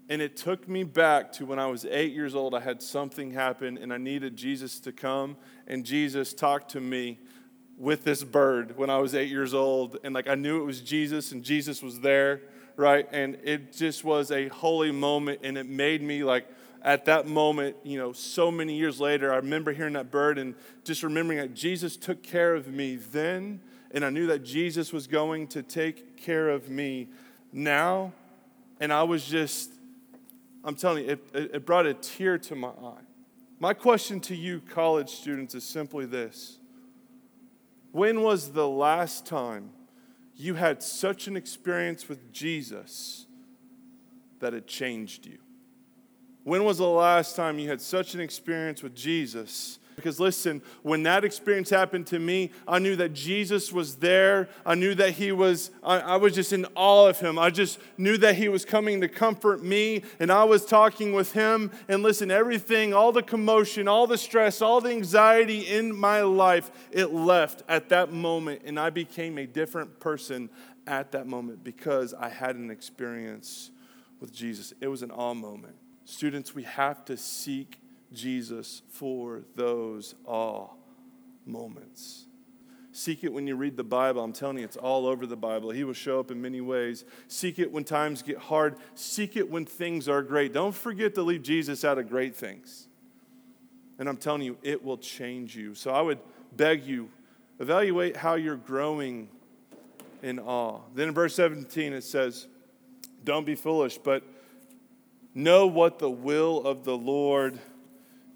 And 0.09 0.21
it 0.21 0.35
took 0.35 0.67
me 0.67 0.83
back 0.83 1.31
to 1.33 1.45
when 1.45 1.59
I 1.59 1.67
was 1.67 1.85
eight 1.85 2.13
years 2.13 2.35
old. 2.35 2.53
I 2.53 2.59
had 2.59 2.81
something 2.81 3.31
happen 3.31 3.77
and 3.77 3.93
I 3.93 3.97
needed 3.97 4.35
Jesus 4.35 4.79
to 4.81 4.91
come, 4.91 5.37
and 5.67 5.85
Jesus 5.85 6.33
talked 6.33 6.71
to 6.71 6.81
me 6.81 7.19
with 7.77 8.03
this 8.03 8.23
bird 8.23 8.77
when 8.77 8.89
I 8.89 8.97
was 8.97 9.15
eight 9.15 9.29
years 9.29 9.53
old. 9.53 9.97
And 10.03 10.13
like 10.13 10.27
I 10.27 10.35
knew 10.35 10.61
it 10.61 10.65
was 10.65 10.81
Jesus 10.81 11.31
and 11.31 11.43
Jesus 11.43 11.81
was 11.81 12.01
there, 12.01 12.41
right? 12.75 13.07
And 13.11 13.37
it 13.43 13.73
just 13.73 14.03
was 14.03 14.31
a 14.31 14.47
holy 14.49 14.91
moment 14.91 15.39
and 15.43 15.57
it 15.57 15.67
made 15.67 16.01
me 16.01 16.23
like, 16.23 16.47
at 16.83 17.05
that 17.05 17.25
moment, 17.25 17.77
you 17.83 17.97
know, 17.97 18.11
so 18.11 18.51
many 18.51 18.75
years 18.75 18.99
later, 18.99 19.31
I 19.31 19.37
remember 19.37 19.71
hearing 19.71 19.93
that 19.93 20.11
bird 20.11 20.37
and 20.37 20.53
just 20.83 21.01
remembering 21.01 21.39
that 21.39 21.53
Jesus 21.53 21.95
took 21.95 22.21
care 22.21 22.53
of 22.55 22.67
me 22.67 22.97
then, 22.97 23.61
and 23.91 24.03
I 24.03 24.09
knew 24.09 24.27
that 24.27 24.43
Jesus 24.43 24.91
was 24.91 25.07
going 25.07 25.47
to 25.47 25.63
take 25.63 26.17
care 26.17 26.49
of 26.49 26.69
me 26.69 27.07
now. 27.53 28.11
And 28.81 28.91
I 28.91 29.03
was 29.03 29.25
just, 29.25 29.72
I'm 30.63 30.75
telling 30.75 31.05
you, 31.05 31.11
it, 31.11 31.51
it 31.53 31.65
brought 31.65 31.85
a 31.85 31.93
tear 31.93 32.37
to 32.37 32.55
my 32.55 32.69
eye. 32.69 33.01
My 33.59 33.73
question 33.73 34.19
to 34.21 34.35
you, 34.35 34.61
college 34.61 35.09
students, 35.09 35.55
is 35.55 35.63
simply 35.63 36.05
this 36.05 36.59
when 37.91 38.21
was 38.21 38.51
the 38.51 38.67
last 38.67 39.25
time 39.25 39.69
you 40.35 40.55
had 40.55 40.81
such 40.81 41.27
an 41.27 41.37
experience 41.37 42.09
with 42.09 42.33
Jesus 42.33 43.27
that 44.39 44.53
it 44.53 44.67
changed 44.67 45.25
you? 45.25 45.37
When 46.43 46.63
was 46.63 46.79
the 46.79 46.87
last 46.87 47.35
time 47.35 47.59
you 47.59 47.69
had 47.69 47.79
such 47.79 48.15
an 48.15 48.19
experience 48.19 48.83
with 48.83 48.95
Jesus 48.95 49.79
Because 49.95 50.19
listen, 50.19 50.61
when 50.81 51.03
that 51.03 51.23
experience 51.23 51.69
happened 51.69 52.07
to 52.07 52.19
me, 52.19 52.51
I 52.67 52.79
knew 52.79 52.95
that 52.95 53.13
Jesus 53.13 53.71
was 53.71 53.95
there. 53.95 54.49
I 54.65 54.75
knew 54.75 54.95
that 54.95 55.11
He 55.11 55.31
was, 55.31 55.71
I, 55.83 55.99
I, 55.99 56.15
was 56.17 56.33
just 56.33 56.53
in 56.53 56.65
awe 56.75 57.07
of 57.07 57.19
Him. 57.19 57.37
I 57.37 57.49
just 57.49 57.79
knew 57.97 58.17
that 58.17 58.35
He 58.35 58.49
was 58.49 58.65
coming 58.65 59.01
to 59.01 59.07
comfort 59.07 59.63
me, 59.63 60.03
and 60.19 60.31
I 60.31 60.43
was 60.43 60.65
talking 60.65 61.13
with 61.13 61.33
Him. 61.33 61.71
And 61.87 62.03
listen, 62.03 62.31
everything, 62.31 62.93
all 62.93 63.11
the 63.11 63.23
commotion, 63.23 63.87
all 63.87 64.07
the 64.07 64.17
stress, 64.17 64.61
all 64.61 64.81
the 64.81 64.91
anxiety 64.91 65.61
in 65.61 65.95
my 65.95 66.21
life, 66.21 66.71
it 66.91 67.13
left 67.13 67.63
at 67.67 67.89
that 67.89 68.11
moment, 68.11 68.61
and 68.65 68.79
I 68.79 68.89
became 68.89 69.37
a 69.37 69.45
different 69.45 69.99
person 69.99 70.49
at 70.87 71.11
that 71.11 71.27
moment 71.27 71.63
because 71.63 72.13
I 72.13 72.29
had 72.29 72.55
an 72.55 72.69
experience 72.69 73.71
with 74.19 74.33
Jesus. 74.33 74.73
It 74.81 74.87
was 74.87 75.03
an 75.03 75.11
awe 75.11 75.33
moment. 75.33 75.75
Students, 76.05 76.53
we 76.53 76.63
have 76.63 77.05
to 77.05 77.17
seek 77.17 77.79
Jesus 78.13 78.81
for 78.89 79.43
those 79.55 80.15
awe 80.25 80.69
moments. 81.45 82.25
Seek 82.95 83.23
it 83.23 83.33
when 83.33 83.47
you 83.47 83.55
read 83.55 83.75
the 83.75 83.83
Bible. 83.83 84.23
I'm 84.23 84.33
telling 84.33 84.59
you, 84.59 84.65
it's 84.65 84.77
all 84.77 85.07
over 85.07 85.25
the 85.25 85.35
Bible. 85.35 85.71
He 85.71 85.83
will 85.83 85.93
show 85.93 86.19
up 86.19 86.29
in 86.29 86.39
many 86.39 86.61
ways. 86.61 87.05
Seek 87.27 87.57
it 87.57 87.71
when 87.71 87.83
times 87.83 88.21
get 88.21 88.37
hard. 88.37 88.75
Seek 88.93 89.35
it 89.35 89.49
when 89.49 89.65
things 89.65 90.07
are 90.07 90.21
great. 90.21 90.53
Don't 90.53 90.75
forget 90.75 91.15
to 91.15 91.23
leave 91.23 91.41
Jesus 91.41 91.83
out 91.83 91.97
of 91.97 92.07
great 92.07 92.35
things. 92.35 92.87
And 93.97 94.07
I'm 94.07 94.17
telling 94.17 94.43
you, 94.43 94.57
it 94.61 94.83
will 94.83 94.99
change 94.99 95.55
you. 95.55 95.73
So 95.73 95.91
I 95.91 96.01
would 96.01 96.19
beg 96.55 96.85
you, 96.85 97.09
evaluate 97.59 98.15
how 98.15 98.35
you're 98.35 98.57
growing 98.57 99.27
in 100.21 100.37
awe. 100.37 100.81
Then 100.93 101.07
in 101.09 101.13
verse 101.15 101.33
17, 101.33 101.93
it 101.93 102.03
says, 102.03 102.47
Don't 103.23 103.45
be 103.45 103.55
foolish, 103.55 103.97
but 103.97 104.23
know 105.33 105.65
what 105.65 105.97
the 105.97 106.11
will 106.11 106.63
of 106.63 106.83
the 106.83 106.95
Lord 106.95 107.59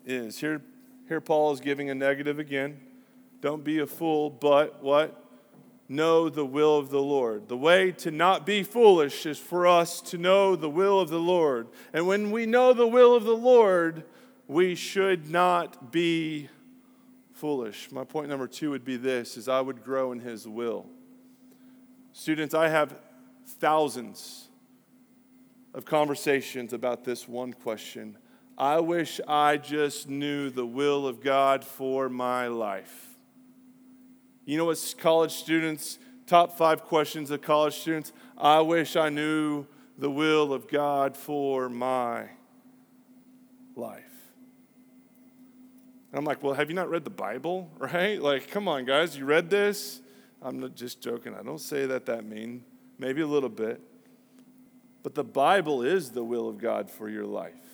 is. 0.08 0.40
Here, 0.40 0.62
here 1.08 1.22
Paul 1.22 1.52
is 1.52 1.60
giving 1.60 1.90
a 1.90 1.96
negative 1.96 2.40
again. 2.40 2.80
Don't 3.42 3.64
be 3.64 3.80
a 3.80 3.88
fool, 3.88 4.30
but 4.30 4.82
what? 4.82 5.24
Know 5.90 6.30
the 6.30 6.46
will 6.46 6.78
of 6.78 6.90
the 6.90 7.02
Lord. 7.02 7.48
The 7.48 7.58
way 7.58 7.92
to 7.94 8.12
not 8.12 8.46
be 8.46 8.64
foolish 8.64 9.26
is 9.26 9.38
for 9.38 9.68
us 9.68 10.02
to 10.02 10.18
know 10.18 10.56
the 10.56 10.70
will 10.70 11.00
of 11.00 11.10
the 11.10 11.20
Lord. 11.20 11.68
And 11.94 12.08
when 12.08 12.32
we 12.32 12.46
know 12.46 12.74
the 12.74 12.88
will 12.88 13.16
of 13.16 13.24
the 13.24 13.38
Lord, 13.38 14.04
we 14.48 14.76
should 14.76 15.30
not 15.30 15.92
be 15.92 16.50
foolish. 17.32 17.92
My 17.92 18.04
point 18.04 18.30
number 18.30 18.48
2 18.48 18.72
would 18.72 18.84
be 18.84 18.98
this 18.98 19.38
is 19.38 19.48
I 19.48 19.62
would 19.62 19.84
grow 19.84 20.12
in 20.12 20.20
his 20.20 20.48
will. 20.48 20.88
Students, 22.12 22.54
I 22.54 22.68
have 22.70 22.98
thousands 23.46 24.48
of 25.74 25.86
conversations 25.86 26.74
about 26.74 27.04
this 27.04 27.28
one 27.28 27.54
question 27.54 28.18
I 28.58 28.80
wish 28.80 29.22
I 29.28 29.58
just 29.58 30.10
knew 30.10 30.50
the 30.50 30.66
will 30.66 31.06
of 31.06 31.22
God 31.22 31.64
for 31.64 32.10
my 32.10 32.48
life. 32.48 33.18
You 34.46 34.58
know 34.58 34.66
what 34.66 34.96
college 34.98 35.34
students, 35.34 36.00
top 36.26 36.58
five 36.58 36.84
questions 36.84 37.30
of 37.30 37.42
college 37.42 37.76
students? 37.76 38.14
I 38.36 38.62
wish 38.62 38.96
I 38.96 39.10
knew 39.10 39.68
the 39.98 40.10
will 40.10 40.54
of 40.54 40.68
God 40.68 41.16
for 41.16 41.70
my 41.70 42.30
life. 43.76 44.04
And 46.12 46.18
I'm 46.18 46.26
like, 46.26 46.42
well, 46.42 46.54
have 46.54 46.70
you 46.70 46.76
not 46.76 46.90
read 46.90 47.04
the 47.04 47.12
Bible, 47.12 47.70
right? 47.78 48.20
Like, 48.20 48.50
come 48.50 48.68
on, 48.68 48.86
guys, 48.86 49.18
you 49.18 49.26
read 49.26 49.52
this? 49.52 50.02
I'm 50.42 50.60
not 50.60 50.76
just 50.76 51.02
joking. 51.02 51.36
I 51.36 51.44
don't 51.44 51.62
say 51.62 51.86
that 51.86 52.08
that 52.08 52.26
mean. 52.26 52.64
Maybe 52.98 53.22
a 53.22 53.28
little 53.28 53.50
bit. 53.50 53.82
But 55.04 55.14
the 55.14 55.24
Bible 55.24 55.84
is 55.84 56.10
the 56.12 56.24
will 56.24 56.50
of 56.50 56.58
God 56.58 56.90
for 56.90 57.08
your 57.08 57.26
life. 57.26 57.67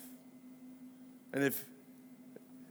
And 1.34 1.42
if, 1.42 1.66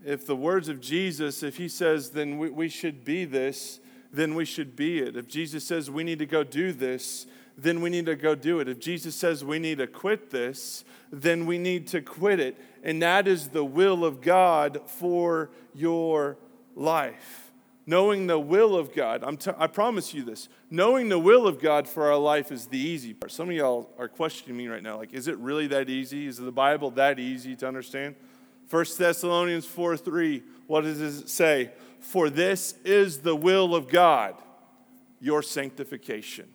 if 0.06 0.26
the 0.26 0.38
words 0.38 0.69
of 0.69 0.80
Jesus, 0.80 1.43
if 1.43 1.58
he 1.58 1.67
says, 1.67 2.12
then 2.12 2.38
we, 2.39 2.49
we 2.49 2.69
should 2.69 3.04
be 3.04 3.26
this, 3.26 3.82
then 4.12 4.36
we 4.36 4.45
should 4.45 4.76
be 4.76 4.99
it. 4.99 5.17
If 5.17 5.28
Jesus 5.28 5.65
says 5.65 5.91
we 5.91 6.04
need 6.04 6.19
to 6.19 6.26
go 6.26 6.43
do 6.43 6.71
this, 6.71 7.28
then 7.58 7.82
we 7.82 7.89
need 7.89 8.06
to 8.06 8.15
go 8.15 8.36
do 8.36 8.60
it. 8.62 8.69
If 8.69 8.80
Jesus 8.80 9.15
says 9.15 9.43
we 9.43 9.60
need 9.60 9.80
to 9.80 9.88
quit 9.88 10.30
this, 10.30 10.86
then 11.12 11.45
we 11.45 11.58
need 11.58 11.88
to 11.88 12.02
quit 12.02 12.39
it. 12.39 12.58
And 12.84 13.02
that 13.02 13.28
is 13.28 13.49
the 13.49 13.65
will 13.65 14.06
of 14.06 14.21
God 14.21 14.82
for 14.88 15.49
your 15.73 16.38
life. 16.73 17.52
Knowing 17.86 18.28
the 18.28 18.39
will 18.39 18.78
of 18.78 18.95
God, 18.95 19.23
I'm 19.23 19.36
t- 19.36 19.52
I 19.58 19.67
promise 19.67 20.13
you 20.13 20.23
this. 20.23 20.47
Knowing 20.69 21.10
the 21.10 21.19
will 21.19 21.45
of 21.45 21.60
God 21.60 21.86
for 21.86 22.10
our 22.10 22.17
life 22.17 22.49
is 22.49 22.67
the 22.67 22.78
easy 22.78 23.13
part. 23.13 23.32
Some 23.32 23.49
of 23.49 23.56
y'all 23.56 23.89
are 23.97 24.08
questioning 24.08 24.56
me 24.56 24.67
right 24.67 24.82
now 24.82 24.97
like, 24.97 25.13
is 25.13 25.28
it 25.28 25.38
really 25.38 25.67
that 25.67 25.89
easy? 25.89 26.26
Is 26.28 26.38
the 26.38 26.52
Bible 26.52 26.91
that 26.91 27.19
easy 27.19 27.58
to 27.58 27.67
understand? 27.67 28.15
1 28.69 28.86
Thessalonians 28.97 29.65
4 29.65 29.97
3, 29.97 30.43
what 30.67 30.82
does 30.82 31.02
it 31.02 31.30
say? 31.30 31.71
For 31.99 32.30
this 32.30 32.76
is 32.84 33.19
the 33.19 33.36
will 33.36 33.76
of 33.76 33.88
God, 33.88 34.36
your 35.19 35.41
sanctification. 35.41 36.49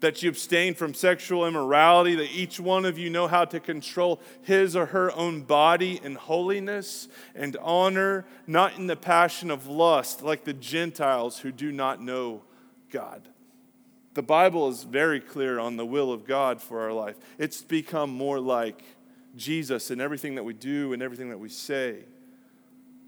That 0.00 0.22
you 0.22 0.30
abstain 0.30 0.74
from 0.74 0.94
sexual 0.94 1.46
immorality, 1.46 2.14
that 2.14 2.30
each 2.32 2.58
one 2.58 2.86
of 2.86 2.96
you 2.96 3.10
know 3.10 3.26
how 3.26 3.44
to 3.44 3.60
control 3.60 4.20
his 4.42 4.74
or 4.74 4.86
her 4.86 5.12
own 5.12 5.42
body 5.42 6.00
in 6.02 6.14
holiness 6.14 7.08
and 7.34 7.56
honor, 7.60 8.24
not 8.46 8.78
in 8.78 8.86
the 8.86 8.96
passion 8.96 9.50
of 9.50 9.66
lust, 9.66 10.22
like 10.22 10.44
the 10.44 10.54
Gentiles 10.54 11.40
who 11.40 11.52
do 11.52 11.70
not 11.70 12.00
know 12.00 12.42
God. 12.90 13.28
The 14.14 14.22
Bible 14.22 14.68
is 14.68 14.82
very 14.82 15.20
clear 15.20 15.58
on 15.58 15.76
the 15.76 15.86
will 15.86 16.12
of 16.12 16.24
God 16.24 16.60
for 16.60 16.80
our 16.80 16.92
life. 16.92 17.16
It's 17.38 17.62
become 17.62 18.10
more 18.10 18.40
like 18.40 18.82
Jesus 19.40 19.90
in 19.90 20.00
everything 20.00 20.36
that 20.36 20.44
we 20.44 20.52
do 20.52 20.92
and 20.92 21.02
everything 21.02 21.30
that 21.30 21.38
we 21.38 21.48
say. 21.48 22.04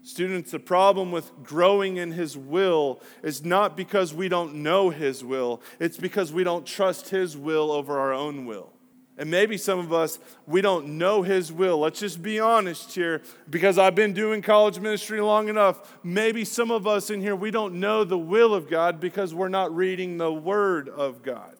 Students, 0.01 0.51
the 0.51 0.59
problem 0.59 1.13
with 1.13 1.31
growing 1.43 1.95
in 1.95 2.11
His 2.11 2.35
will 2.35 3.01
is 3.23 3.45
not 3.45 3.77
because 3.77 4.13
we 4.13 4.27
don't 4.27 4.55
know 4.55 4.89
His 4.89 5.23
will, 5.23 5.61
it's 5.79 5.95
because 5.95 6.33
we 6.33 6.43
don't 6.43 6.65
trust 6.65 7.09
His 7.09 7.37
will 7.37 7.71
over 7.71 7.97
our 7.97 8.11
own 8.11 8.45
will. 8.45 8.73
And 9.17 9.29
maybe 9.29 9.57
some 9.57 9.77
of 9.77 9.93
us, 9.93 10.17
we 10.47 10.59
don't 10.59 10.97
know 10.97 11.21
His 11.21 11.53
will. 11.53 11.79
Let's 11.79 11.99
just 11.99 12.21
be 12.21 12.39
honest 12.39 12.95
here, 12.95 13.21
because 13.49 13.77
I've 13.77 13.95
been 13.95 14.11
doing 14.11 14.41
college 14.41 14.79
ministry 14.79 15.21
long 15.21 15.47
enough. 15.47 15.97
Maybe 16.03 16.43
some 16.43 16.71
of 16.71 16.87
us 16.87 17.09
in 17.11 17.21
here, 17.21 17.35
we 17.35 17.51
don't 17.51 17.75
know 17.75 18.03
the 18.03 18.17
will 18.17 18.55
of 18.55 18.69
God 18.69 18.99
because 18.99 19.33
we're 19.33 19.49
not 19.49 19.73
reading 19.73 20.17
the 20.17 20.33
Word 20.33 20.89
of 20.89 21.21
God. 21.21 21.55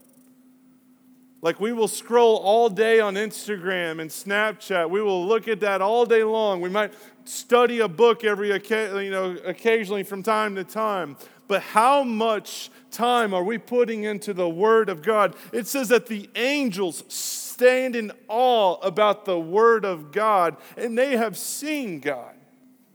Like 1.44 1.60
we 1.60 1.74
will 1.74 1.90
scroll 1.90 2.38
all 2.38 2.70
day 2.70 3.02
on 3.02 3.16
Instagram 3.16 4.00
and 4.00 4.10
Snapchat. 4.10 4.90
We 4.90 5.02
will 5.02 5.28
look 5.28 5.50
at 5.50 5.60
that 5.60 5.82
all 5.82 6.06
day 6.06 6.24
long. 6.24 6.62
We 6.62 6.70
might 6.70 6.94
study 7.26 7.82
a 7.82 7.88
book 7.90 8.24
every 8.24 8.48
you 8.48 9.12
know 9.12 9.38
occasionally 9.44 10.04
from 10.04 10.24
time 10.24 10.56
to 10.56 10.64
time. 10.64 11.18
But 11.50 11.62
how 11.62 12.02
much 12.02 12.72
time 12.92 13.34
are 13.34 13.44
we 13.44 13.58
putting 13.58 14.06
into 14.06 14.34
the 14.34 14.48
word 14.48 14.88
of 14.88 15.02
God? 15.02 15.36
It 15.52 15.68
says 15.68 15.90
that 15.90 16.08
the 16.08 16.30
angels 16.36 17.04
stand 17.10 17.98
in 17.98 18.14
awe 18.30 18.76
about 18.76 19.26
the 19.26 19.38
word 19.38 19.84
of 19.84 20.14
God 20.14 20.56
and 20.78 20.98
they 20.98 21.18
have 21.18 21.38
seen 21.38 22.00
God. 22.00 22.36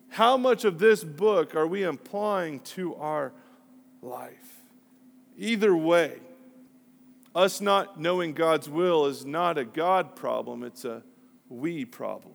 How 0.08 0.38
much 0.38 0.64
of 0.64 0.78
this 0.78 1.04
book 1.04 1.54
are 1.54 1.66
we 1.66 1.82
applying 1.82 2.60
to 2.60 2.94
our 2.94 3.30
life? 4.00 4.62
Either 5.36 5.76
way, 5.76 6.20
us 7.38 7.60
not 7.60 8.00
knowing 8.00 8.32
God's 8.32 8.68
will 8.68 9.06
is 9.06 9.24
not 9.24 9.58
a 9.58 9.64
God 9.64 10.16
problem, 10.16 10.64
it's 10.64 10.84
a 10.84 11.04
we 11.48 11.84
problem. 11.84 12.34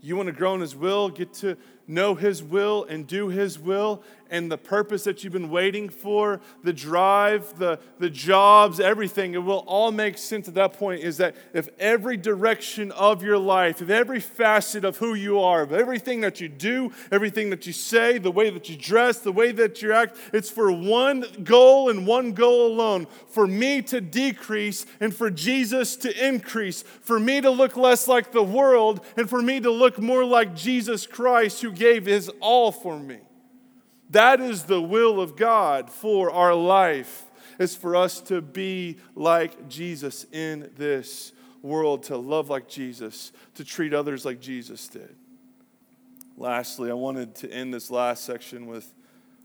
You 0.00 0.14
want 0.14 0.28
to 0.28 0.32
grow 0.32 0.54
in 0.54 0.60
His 0.60 0.76
will, 0.76 1.08
get 1.08 1.34
to 1.34 1.56
know 1.88 2.14
His 2.14 2.40
will 2.40 2.84
and 2.84 3.04
do 3.04 3.28
His 3.28 3.58
will, 3.58 4.04
and 4.30 4.50
the 4.50 4.58
purpose 4.58 5.04
that 5.04 5.22
you've 5.22 5.32
been 5.32 5.50
waiting 5.50 5.88
for, 5.88 6.40
the 6.62 6.72
drive, 6.72 7.58
the, 7.58 7.78
the 7.98 8.08
jobs, 8.08 8.80
everything, 8.80 9.34
it 9.34 9.38
will 9.38 9.64
all 9.66 9.92
make 9.92 10.16
sense 10.16 10.48
at 10.48 10.54
that 10.54 10.74
point. 10.74 11.02
Is 11.02 11.16
that 11.18 11.34
if 11.52 11.68
every 11.78 12.16
direction 12.16 12.92
of 12.92 13.22
your 13.22 13.38
life, 13.38 13.82
if 13.82 13.90
every 13.90 14.20
facet 14.20 14.84
of 14.84 14.98
who 14.98 15.14
you 15.14 15.40
are, 15.40 15.62
of 15.62 15.72
everything 15.72 16.20
that 16.20 16.40
you 16.40 16.48
do, 16.48 16.92
everything 17.10 17.50
that 17.50 17.66
you 17.66 17.72
say, 17.72 18.18
the 18.18 18.30
way 18.30 18.50
that 18.50 18.68
you 18.68 18.76
dress, 18.76 19.18
the 19.18 19.32
way 19.32 19.52
that 19.52 19.82
you 19.82 19.92
act, 19.92 20.16
it's 20.32 20.50
for 20.50 20.70
one 20.70 21.24
goal 21.42 21.90
and 21.90 22.06
one 22.06 22.32
goal 22.32 22.66
alone 22.66 23.06
for 23.26 23.46
me 23.46 23.82
to 23.82 24.00
decrease 24.00 24.86
and 25.00 25.14
for 25.14 25.30
Jesus 25.30 25.96
to 25.96 26.26
increase, 26.26 26.82
for 26.82 27.18
me 27.18 27.40
to 27.40 27.50
look 27.50 27.76
less 27.76 28.06
like 28.06 28.32
the 28.32 28.42
world 28.42 29.04
and 29.16 29.28
for 29.28 29.42
me 29.42 29.60
to 29.60 29.70
look 29.70 29.98
more 29.98 30.24
like 30.24 30.54
Jesus 30.54 31.06
Christ 31.06 31.62
who 31.62 31.72
gave 31.72 32.06
his 32.06 32.30
all 32.40 32.72
for 32.72 32.98
me. 32.98 33.18
That 34.10 34.40
is 34.40 34.64
the 34.64 34.82
will 34.82 35.20
of 35.20 35.36
God 35.36 35.90
for 35.90 36.30
our 36.30 36.54
life, 36.54 37.24
is 37.58 37.76
for 37.76 37.94
us 37.94 38.20
to 38.22 38.40
be 38.40 38.98
like 39.14 39.68
Jesus 39.68 40.26
in 40.32 40.70
this 40.76 41.32
world, 41.62 42.04
to 42.04 42.16
love 42.16 42.50
like 42.50 42.68
Jesus, 42.68 43.32
to 43.54 43.64
treat 43.64 43.94
others 43.94 44.24
like 44.24 44.40
Jesus 44.40 44.88
did. 44.88 45.14
Lastly, 46.36 46.90
I 46.90 46.94
wanted 46.94 47.34
to 47.36 47.52
end 47.52 47.72
this 47.72 47.90
last 47.90 48.24
section 48.24 48.66
with 48.66 48.92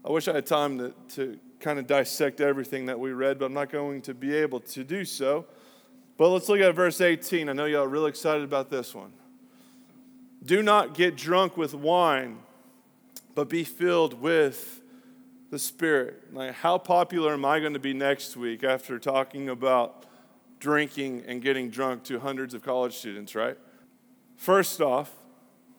I 0.04 0.12
wish 0.12 0.28
I 0.28 0.34
had 0.34 0.45
time 0.45 0.78
to, 0.78 0.93
to 1.15 1.39
kind 1.60 1.80
of 1.80 1.88
dissect 1.88 2.39
everything 2.39 2.86
that 2.86 2.99
we 2.99 3.12
read, 3.12 3.39
but 3.39 3.45
I'm 3.45 3.56
not 3.56 3.71
going 3.71 4.04
to 4.04 4.13
be 4.13 4.36
able 4.36 4.60
to 4.60 4.84
do 4.84 5.04
so. 5.04 5.47
But 6.15 6.30
let's 6.30 6.47
look 6.47 6.60
at 6.60 6.75
verse 6.75 7.01
18. 7.01 7.49
I 7.49 7.54
know 7.54 7.65
y'all 7.65 7.86
are 7.86 7.88
really 7.88 8.10
excited 8.10 8.43
about 8.43 8.69
this 8.69 8.93
one. 8.93 9.12
Do 10.45 10.62
not 10.62 10.93
get 10.93 11.17
drunk 11.17 11.58
with 11.58 11.73
wine 11.73 12.38
but 13.36 13.50
be 13.50 13.63
filled 13.63 14.19
with 14.21 14.82
the 15.52 15.60
Spirit. 15.60 16.34
Like, 16.34 16.56
how 16.56 16.78
popular 16.78 17.34
am 17.34 17.45
I 17.45 17.60
going 17.60 17.74
to 17.74 17.80
be 17.80 17.93
next 17.93 18.36
week 18.36 18.63
after 18.63 18.98
talking 18.98 19.50
about 19.50 20.06
drinking 20.60 21.24
and 21.28 21.41
getting 21.41 21.69
drunk 21.69 22.04
to 22.06 22.19
hundreds 22.19 22.54
of 22.54 22.63
college 22.63 22.95
students, 22.95 23.36
right? 23.36 23.58
First 24.38 24.82
off, 24.82 25.12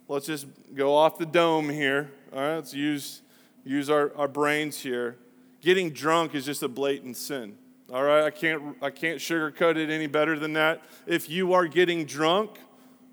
let's 0.07 0.27
just 0.27 0.47
go 0.75 0.95
off 0.95 1.19
the 1.19 1.27
dome 1.27 1.69
here. 1.69 2.11
All 2.33 2.40
right, 2.40 2.55
let's 2.57 2.75
use, 2.75 3.23
use 3.64 3.90
our, 3.90 4.14
our 4.16 4.29
brains 4.29 4.79
here. 4.79 5.16
Getting 5.61 5.90
drunk 5.90 6.35
is 6.35 6.45
just 6.45 6.62
a 6.62 6.69
blatant 6.69 7.16
sin. 7.16 7.57
All 7.92 8.03
right, 8.03 8.25
I 8.25 8.31
can't, 8.31 8.77
I 8.83 8.90
can't 8.90 9.19
sugarcoat 9.19 9.77
it 9.77 9.90
any 9.90 10.07
better 10.07 10.38
than 10.38 10.53
that. 10.55 10.83
If 11.07 11.31
you 11.31 11.53
are 11.53 11.66
getting 11.66 12.05
drunk, 12.05 12.51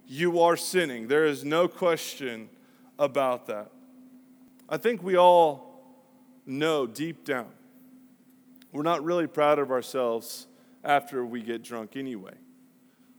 you 0.07 0.39
are 0.41 0.57
sinning. 0.57 1.07
There 1.07 1.25
is 1.25 1.43
no 1.43 1.67
question 1.67 2.49
about 2.99 3.47
that. 3.47 3.71
I 4.69 4.77
think 4.77 5.03
we 5.03 5.17
all 5.17 5.81
know 6.45 6.87
deep 6.87 7.23
down 7.23 7.47
we're 8.73 8.81
not 8.81 9.03
really 9.03 9.27
proud 9.27 9.59
of 9.59 9.71
ourselves 9.71 10.47
after 10.83 11.23
we 11.23 11.41
get 11.41 11.63
drunk 11.63 11.95
anyway. 11.95 12.33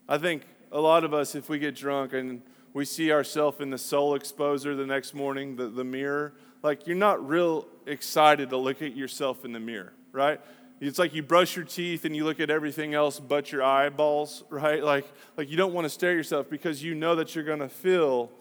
I 0.08 0.18
think 0.18 0.42
a 0.72 0.80
lot 0.80 1.04
of 1.04 1.14
us, 1.14 1.34
if 1.34 1.48
we 1.48 1.58
get 1.58 1.76
drunk 1.76 2.12
and 2.12 2.42
we 2.74 2.84
see 2.84 3.12
ourselves 3.12 3.60
in 3.60 3.70
the 3.70 3.78
soul 3.78 4.18
exposer 4.18 4.76
the 4.76 4.84
next 4.84 5.14
morning, 5.14 5.54
the, 5.54 5.68
the 5.68 5.84
mirror, 5.84 6.34
like 6.62 6.86
you're 6.86 6.96
not 6.96 7.26
real 7.26 7.68
excited 7.86 8.50
to 8.50 8.56
look 8.56 8.82
at 8.82 8.96
yourself 8.96 9.44
in 9.44 9.52
the 9.52 9.60
mirror, 9.60 9.92
right? 10.10 10.40
It's 10.80 10.98
like 10.98 11.14
you 11.14 11.22
brush 11.22 11.54
your 11.54 11.64
teeth 11.64 12.04
and 12.04 12.16
you 12.16 12.24
look 12.24 12.40
at 12.40 12.50
everything 12.50 12.92
else 12.92 13.20
but 13.20 13.52
your 13.52 13.62
eyeballs, 13.62 14.42
right? 14.50 14.82
Like, 14.82 15.06
like 15.36 15.48
you 15.48 15.56
don't 15.56 15.72
want 15.72 15.84
to 15.84 15.88
stare 15.88 16.10
at 16.10 16.16
yourself 16.16 16.50
because 16.50 16.82
you 16.82 16.96
know 16.96 17.14
that 17.14 17.34
you're 17.36 17.44
going 17.44 17.60
to 17.60 17.68
feel 17.68 18.32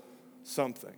something. 0.43 0.95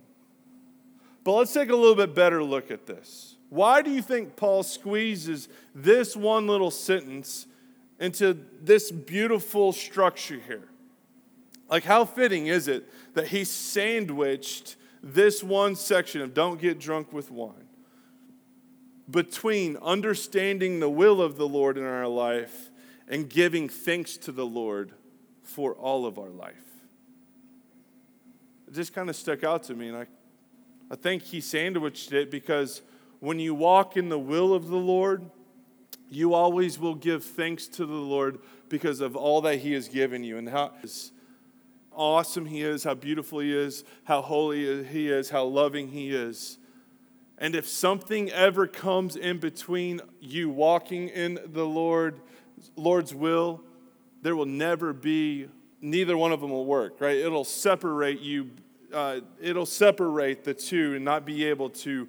But 1.26 1.32
let's 1.32 1.52
take 1.52 1.70
a 1.70 1.74
little 1.74 1.96
bit 1.96 2.14
better 2.14 2.40
look 2.44 2.70
at 2.70 2.86
this. 2.86 3.34
Why 3.48 3.82
do 3.82 3.90
you 3.90 4.00
think 4.00 4.36
Paul 4.36 4.62
squeezes 4.62 5.48
this 5.74 6.14
one 6.14 6.46
little 6.46 6.70
sentence 6.70 7.48
into 7.98 8.38
this 8.62 8.92
beautiful 8.92 9.72
structure 9.72 10.40
here? 10.46 10.68
Like, 11.68 11.82
how 11.82 12.04
fitting 12.04 12.46
is 12.46 12.68
it 12.68 12.88
that 13.14 13.26
he 13.26 13.42
sandwiched 13.42 14.76
this 15.02 15.42
one 15.42 15.74
section 15.74 16.20
of 16.20 16.32
don't 16.32 16.60
get 16.60 16.78
drunk 16.78 17.12
with 17.12 17.32
wine 17.32 17.66
between 19.10 19.78
understanding 19.78 20.78
the 20.78 20.88
will 20.88 21.20
of 21.20 21.36
the 21.36 21.48
Lord 21.48 21.76
in 21.76 21.82
our 21.82 22.06
life 22.06 22.70
and 23.08 23.28
giving 23.28 23.68
thanks 23.68 24.16
to 24.18 24.30
the 24.30 24.46
Lord 24.46 24.92
for 25.42 25.72
all 25.74 26.06
of 26.06 26.20
our 26.20 26.30
life. 26.30 26.54
It 28.68 28.74
just 28.74 28.92
kind 28.92 29.10
of 29.10 29.16
stuck 29.16 29.42
out 29.42 29.64
to 29.64 29.74
me, 29.74 29.88
and 29.88 29.96
I, 29.96 30.06
I 30.90 30.96
think 30.96 31.22
he 31.22 31.40
sandwiched 31.40 32.12
it 32.12 32.30
because 32.30 32.82
when 33.20 33.38
you 33.38 33.54
walk 33.54 33.96
in 33.96 34.08
the 34.08 34.18
will 34.18 34.54
of 34.54 34.68
the 34.68 34.76
Lord, 34.76 35.30
you 36.08 36.34
always 36.34 36.78
will 36.78 36.94
give 36.94 37.24
thanks 37.24 37.66
to 37.68 37.86
the 37.86 37.94
Lord 37.94 38.38
because 38.68 39.00
of 39.00 39.16
all 39.16 39.40
that 39.42 39.56
he 39.56 39.72
has 39.72 39.88
given 39.88 40.22
you 40.22 40.38
and 40.38 40.48
how 40.48 40.72
awesome 41.92 42.46
he 42.46 42.62
is, 42.62 42.84
how 42.84 42.94
beautiful 42.94 43.40
he 43.40 43.52
is, 43.52 43.84
how 44.04 44.20
holy 44.22 44.84
he 44.84 45.08
is, 45.08 45.30
how 45.30 45.44
loving 45.44 45.88
he 45.88 46.10
is. 46.10 46.58
And 47.38 47.54
if 47.54 47.68
something 47.68 48.30
ever 48.30 48.66
comes 48.66 49.16
in 49.16 49.38
between 49.38 50.00
you 50.20 50.48
walking 50.48 51.08
in 51.08 51.38
the 51.46 51.66
Lord, 51.66 52.20
Lord's 52.76 53.14
will, 53.14 53.62
there 54.22 54.36
will 54.36 54.46
never 54.46 54.92
be, 54.92 55.48
neither 55.80 56.16
one 56.16 56.32
of 56.32 56.40
them 56.40 56.50
will 56.50 56.64
work, 56.64 57.00
right? 57.00 57.16
It'll 57.16 57.44
separate 57.44 58.20
you, 58.20 58.50
uh, 58.96 59.20
it'll 59.42 59.66
separate 59.66 60.42
the 60.42 60.54
two 60.54 60.94
and 60.94 61.04
not 61.04 61.26
be 61.26 61.44
able 61.44 61.68
to 61.68 62.08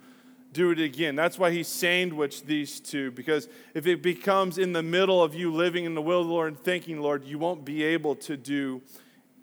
do 0.54 0.72
it 0.72 0.80
again. 0.80 1.18
That's 1.18 1.38
why 1.38 1.52
he 1.52 1.62
sandwiched 1.62 2.48
these 2.48 2.80
two, 2.80 3.12
because 3.12 3.50
if 3.74 3.86
it 3.86 4.02
becomes 4.02 4.58
in 4.58 4.72
the 4.72 4.82
middle 4.82 5.22
of 5.22 5.36
you 5.36 5.54
living 5.54 5.84
in 5.84 5.96
the 5.96 6.02
will 6.02 6.22
of 6.22 6.28
the 6.28 6.34
Lord 6.34 6.54
and 6.54 6.60
thinking, 6.60 7.02
Lord, 7.02 7.26
you 7.26 7.38
won't 7.38 7.66
be 7.66 7.84
able 7.84 8.16
to 8.16 8.38
do 8.38 8.82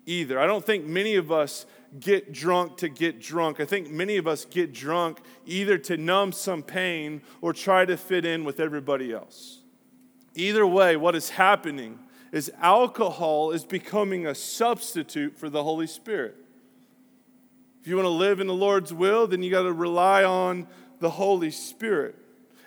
either. 0.07 0.39
I 0.39 0.47
don't 0.47 0.65
think 0.65 0.85
many 0.85 1.15
of 1.15 1.31
us 1.31 1.67
get 1.99 2.33
drunk 2.33 2.77
to 2.77 2.89
get 2.89 3.21
drunk. 3.21 3.59
I 3.59 3.65
think 3.65 3.91
many 3.91 4.17
of 4.17 4.27
us 4.27 4.43
get 4.43 4.73
drunk 4.73 5.19
either 5.45 5.77
to 5.77 5.97
numb 5.97 6.31
some 6.31 6.63
pain 6.63 7.21
or 7.41 7.53
try 7.53 7.85
to 7.85 7.95
fit 7.95 8.25
in 8.25 8.43
with 8.43 8.59
everybody 8.59 9.13
else. 9.13 9.59
Either 10.33 10.65
way, 10.65 10.97
what 10.97 11.15
is 11.15 11.29
happening 11.29 11.99
is 12.31 12.51
alcohol 12.59 13.51
is 13.51 13.63
becoming 13.63 14.25
a 14.25 14.33
substitute 14.33 15.37
for 15.37 15.47
the 15.47 15.63
Holy 15.63 15.87
Spirit. 15.87 16.44
If 17.85 17.89
you 17.89 17.97
want 17.97 18.07
to 18.07 18.09
live 18.09 18.39
in 18.39 18.47
the 18.47 18.53
Lord's 18.55 18.91
will, 18.91 19.27
then 19.27 19.43
you 19.43 19.51
got 19.51 19.61
to 19.61 19.71
rely 19.71 20.23
on 20.23 20.65
the 20.97 21.11
Holy 21.11 21.51
Spirit. 21.51 22.15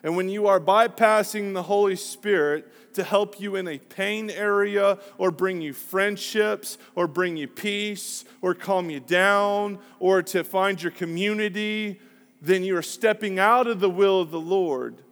And 0.04 0.16
when 0.16 0.28
you 0.28 0.46
are 0.46 0.60
bypassing 0.60 1.54
the 1.54 1.64
Holy 1.64 1.96
Spirit 1.96 2.94
to 2.94 3.02
help 3.02 3.40
you 3.40 3.56
in 3.56 3.66
a 3.66 3.78
pain 3.78 4.30
area 4.30 4.96
or 5.18 5.32
bring 5.32 5.60
you 5.60 5.72
friendships 5.72 6.78
or 6.94 7.08
bring 7.08 7.36
you 7.36 7.48
peace 7.48 8.26
or 8.42 8.54
calm 8.54 8.90
you 8.90 9.00
down 9.00 9.80
or 9.98 10.22
to 10.22 10.44
find 10.44 10.80
your 10.80 10.92
community, 10.92 11.98
then 12.40 12.62
you 12.62 12.76
are 12.76 12.80
stepping 12.80 13.40
out 13.40 13.66
of 13.66 13.80
the 13.80 13.90
will 13.90 14.20
of 14.20 14.30
the 14.30 14.38
Lord 14.38 15.02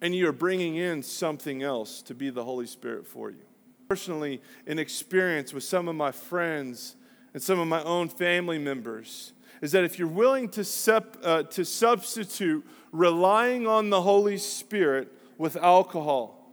and 0.00 0.14
you 0.14 0.28
are 0.28 0.32
bringing 0.32 0.76
in 0.76 1.02
something 1.02 1.60
else 1.60 2.02
to 2.02 2.14
be 2.14 2.30
the 2.30 2.44
Holy 2.44 2.68
Spirit 2.68 3.04
for 3.04 3.30
you. 3.30 3.42
Personally, 3.88 4.40
an 4.64 4.78
experience 4.78 5.52
with 5.52 5.64
some 5.64 5.88
of 5.88 5.96
my 5.96 6.12
friends 6.12 6.94
and 7.36 7.42
some 7.42 7.60
of 7.60 7.68
my 7.68 7.82
own 7.82 8.08
family 8.08 8.56
members 8.56 9.34
is 9.60 9.72
that 9.72 9.84
if 9.84 9.98
you're 9.98 10.08
willing 10.08 10.48
to, 10.48 10.64
sep- 10.64 11.18
uh, 11.22 11.42
to 11.42 11.66
substitute 11.66 12.66
relying 12.92 13.66
on 13.66 13.90
the 13.90 14.00
Holy 14.00 14.38
Spirit 14.38 15.12
with 15.36 15.54
alcohol, 15.58 16.50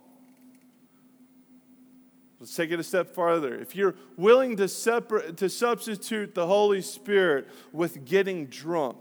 let's 2.37 2.53
take 2.53 2.71
it 2.71 2.81
a 2.81 2.83
step 2.83 3.15
farther. 3.15 3.55
If 3.55 3.77
you're 3.77 3.95
willing 4.17 4.57
to, 4.57 4.67
separate, 4.67 5.37
to 5.37 5.49
substitute 5.49 6.35
the 6.35 6.47
Holy 6.47 6.81
Spirit 6.81 7.47
with 7.71 8.03
getting 8.03 8.47
drunk, 8.47 8.97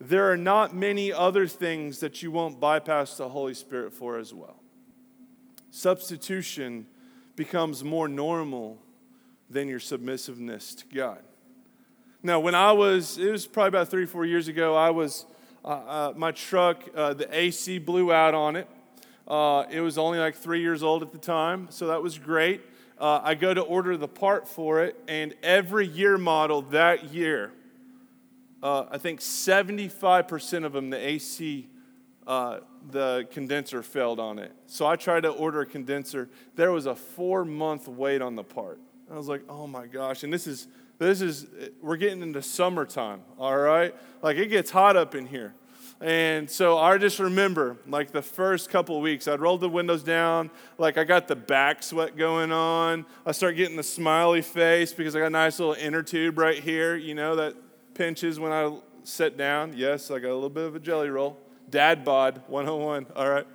there 0.00 0.30
are 0.30 0.36
not 0.36 0.76
many 0.76 1.12
other 1.12 1.48
things 1.48 1.98
that 1.98 2.22
you 2.22 2.30
won't 2.30 2.60
bypass 2.60 3.16
the 3.16 3.30
Holy 3.30 3.54
Spirit 3.54 3.92
for 3.92 4.16
as 4.16 4.32
well. 4.32 4.62
Substitution 5.72 6.86
becomes 7.34 7.82
more 7.82 8.06
normal 8.06 8.78
than 9.48 9.68
your 9.68 9.80
submissiveness 9.80 10.74
to 10.76 10.94
God. 10.94 11.22
Now, 12.22 12.40
when 12.40 12.54
I 12.54 12.72
was, 12.72 13.18
it 13.18 13.30
was 13.30 13.46
probably 13.46 13.68
about 13.68 13.88
three, 13.88 14.06
four 14.06 14.26
years 14.26 14.48
ago, 14.48 14.74
I 14.74 14.90
was, 14.90 15.26
uh, 15.64 15.68
uh, 15.68 16.12
my 16.16 16.32
truck, 16.32 16.82
uh, 16.94 17.14
the 17.14 17.28
AC 17.32 17.78
blew 17.78 18.12
out 18.12 18.34
on 18.34 18.56
it. 18.56 18.68
Uh, 19.28 19.64
it 19.70 19.80
was 19.80 19.98
only 19.98 20.18
like 20.18 20.34
three 20.34 20.60
years 20.60 20.82
old 20.82 21.02
at 21.02 21.12
the 21.12 21.18
time, 21.18 21.68
so 21.70 21.86
that 21.88 22.02
was 22.02 22.18
great. 22.18 22.62
Uh, 22.98 23.20
I 23.22 23.34
go 23.34 23.52
to 23.52 23.60
order 23.60 23.96
the 23.96 24.08
part 24.08 24.48
for 24.48 24.82
it, 24.82 24.96
and 25.06 25.34
every 25.42 25.86
year 25.86 26.18
model 26.18 26.62
that 26.62 27.12
year, 27.12 27.52
uh, 28.62 28.86
I 28.90 28.98
think 28.98 29.20
75% 29.20 30.64
of 30.64 30.72
them, 30.72 30.90
the 30.90 30.96
AC, 30.96 31.68
the 32.26 33.28
condenser 33.30 33.82
failed 33.82 34.18
on 34.18 34.38
it. 34.38 34.52
So 34.66 34.86
I 34.86 34.96
tried 34.96 35.24
to 35.24 35.30
order 35.30 35.60
a 35.60 35.66
condenser. 35.66 36.28
There 36.54 36.72
was 36.72 36.86
a 36.86 36.94
four 36.94 37.44
month 37.44 37.86
wait 37.86 38.22
on 38.22 38.34
the 38.34 38.44
part. 38.44 38.80
I 39.10 39.16
was 39.16 39.28
like, 39.28 39.42
oh 39.48 39.66
my 39.66 39.86
gosh. 39.86 40.22
And 40.22 40.32
this 40.32 40.46
is 40.46 40.68
this 40.98 41.20
is, 41.20 41.46
we're 41.82 41.96
getting 41.96 42.22
into 42.22 42.40
summertime, 42.42 43.20
all 43.38 43.56
right? 43.56 43.94
Like 44.22 44.36
it 44.36 44.46
gets 44.46 44.70
hot 44.70 44.96
up 44.96 45.14
in 45.14 45.26
here. 45.26 45.54
And 46.00 46.50
so 46.50 46.76
I 46.76 46.98
just 46.98 47.18
remember, 47.18 47.78
like 47.86 48.12
the 48.12 48.22
first 48.22 48.68
couple 48.68 49.00
weeks, 49.00 49.26
I'd 49.28 49.40
roll 49.40 49.56
the 49.56 49.68
windows 49.68 50.02
down, 50.02 50.50
like 50.76 50.98
I 50.98 51.04
got 51.04 51.26
the 51.26 51.36
back 51.36 51.82
sweat 51.82 52.16
going 52.16 52.52
on. 52.52 53.06
I 53.24 53.32
start 53.32 53.56
getting 53.56 53.76
the 53.76 53.82
smiley 53.82 54.42
face 54.42 54.92
because 54.92 55.16
I 55.16 55.20
got 55.20 55.26
a 55.26 55.30
nice 55.30 55.58
little 55.58 55.74
inner 55.74 56.02
tube 56.02 56.38
right 56.38 56.58
here, 56.58 56.96
you 56.96 57.14
know, 57.14 57.36
that 57.36 57.54
pinches 57.94 58.38
when 58.38 58.52
I 58.52 58.76
sit 59.04 59.38
down. 59.38 59.72
Yes, 59.74 60.10
I 60.10 60.18
got 60.18 60.30
a 60.30 60.34
little 60.34 60.50
bit 60.50 60.64
of 60.64 60.76
a 60.76 60.80
jelly 60.80 61.08
roll. 61.08 61.38
Dad 61.70 62.04
bod 62.04 62.42
101, 62.46 63.06
all 63.16 63.28
right? 63.28 63.46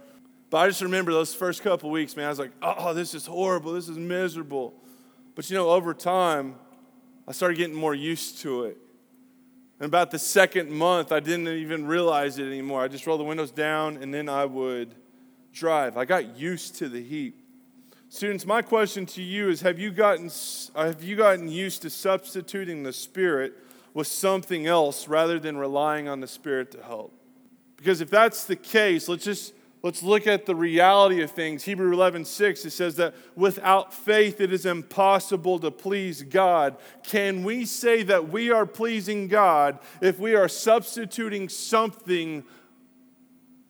But 0.49 0.57
I 0.57 0.67
just 0.67 0.81
remember 0.81 1.13
those 1.13 1.33
first 1.33 1.61
couple 1.63 1.91
weeks, 1.91 2.15
man, 2.15 2.25
I 2.25 2.29
was 2.29 2.39
like, 2.39 2.51
oh, 2.61 2.93
this 2.93 3.13
is 3.13 3.25
horrible. 3.25 3.73
This 3.73 3.87
is 3.87 3.97
miserable. 3.97 4.73
But 5.35 5.49
you 5.49 5.55
know, 5.55 5.69
over 5.69 5.93
time, 5.93 6.55
I 7.27 7.31
started 7.31 7.57
getting 7.57 7.75
more 7.75 7.95
used 7.95 8.39
to 8.39 8.65
it. 8.65 8.77
And 9.79 9.87
about 9.87 10.11
the 10.11 10.19
second 10.19 10.69
month, 10.69 11.11
I 11.11 11.19
didn't 11.19 11.47
even 11.47 11.87
realize 11.87 12.37
it 12.37 12.45
anymore. 12.45 12.83
I 12.83 12.87
just 12.87 13.07
rolled 13.07 13.19
the 13.19 13.25
windows 13.25 13.51
down 13.51 13.97
and 13.97 14.13
then 14.13 14.29
I 14.29 14.45
would 14.45 14.93
drive. 15.53 15.97
I 15.97 16.05
got 16.05 16.37
used 16.37 16.75
to 16.77 16.89
the 16.89 17.01
heat. 17.01 17.35
Students, 18.09 18.45
my 18.45 18.61
question 18.61 19.05
to 19.07 19.21
you 19.21 19.49
is 19.49 19.61
have 19.61 19.79
you 19.79 19.89
gotten, 19.89 20.29
have 20.75 21.01
you 21.01 21.15
gotten 21.15 21.47
used 21.47 21.81
to 21.83 21.89
substituting 21.89 22.83
the 22.83 22.93
Spirit 22.93 23.53
with 23.93 24.07
something 24.07 24.67
else 24.67 25.07
rather 25.07 25.39
than 25.39 25.57
relying 25.57 26.07
on 26.07 26.19
the 26.19 26.27
Spirit 26.27 26.71
to 26.71 26.83
help? 26.83 27.13
Because 27.77 28.01
if 28.01 28.09
that's 28.09 28.43
the 28.43 28.55
case, 28.55 29.07
let's 29.07 29.23
just 29.23 29.53
Let's 29.83 30.03
look 30.03 30.27
at 30.27 30.45
the 30.45 30.55
reality 30.55 31.21
of 31.21 31.31
things. 31.31 31.63
Hebrew 31.63 31.91
11, 31.91 32.25
6, 32.25 32.65
it 32.65 32.69
says 32.69 32.95
that 32.97 33.15
without 33.35 33.91
faith 33.91 34.39
it 34.39 34.53
is 34.53 34.65
impossible 34.65 35.57
to 35.59 35.71
please 35.71 36.21
God. 36.21 36.77
Can 37.03 37.43
we 37.43 37.65
say 37.65 38.03
that 38.03 38.29
we 38.29 38.51
are 38.51 38.67
pleasing 38.67 39.27
God 39.27 39.79
if 39.99 40.19
we 40.19 40.35
are 40.35 40.47
substituting 40.47 41.49
something 41.49 42.43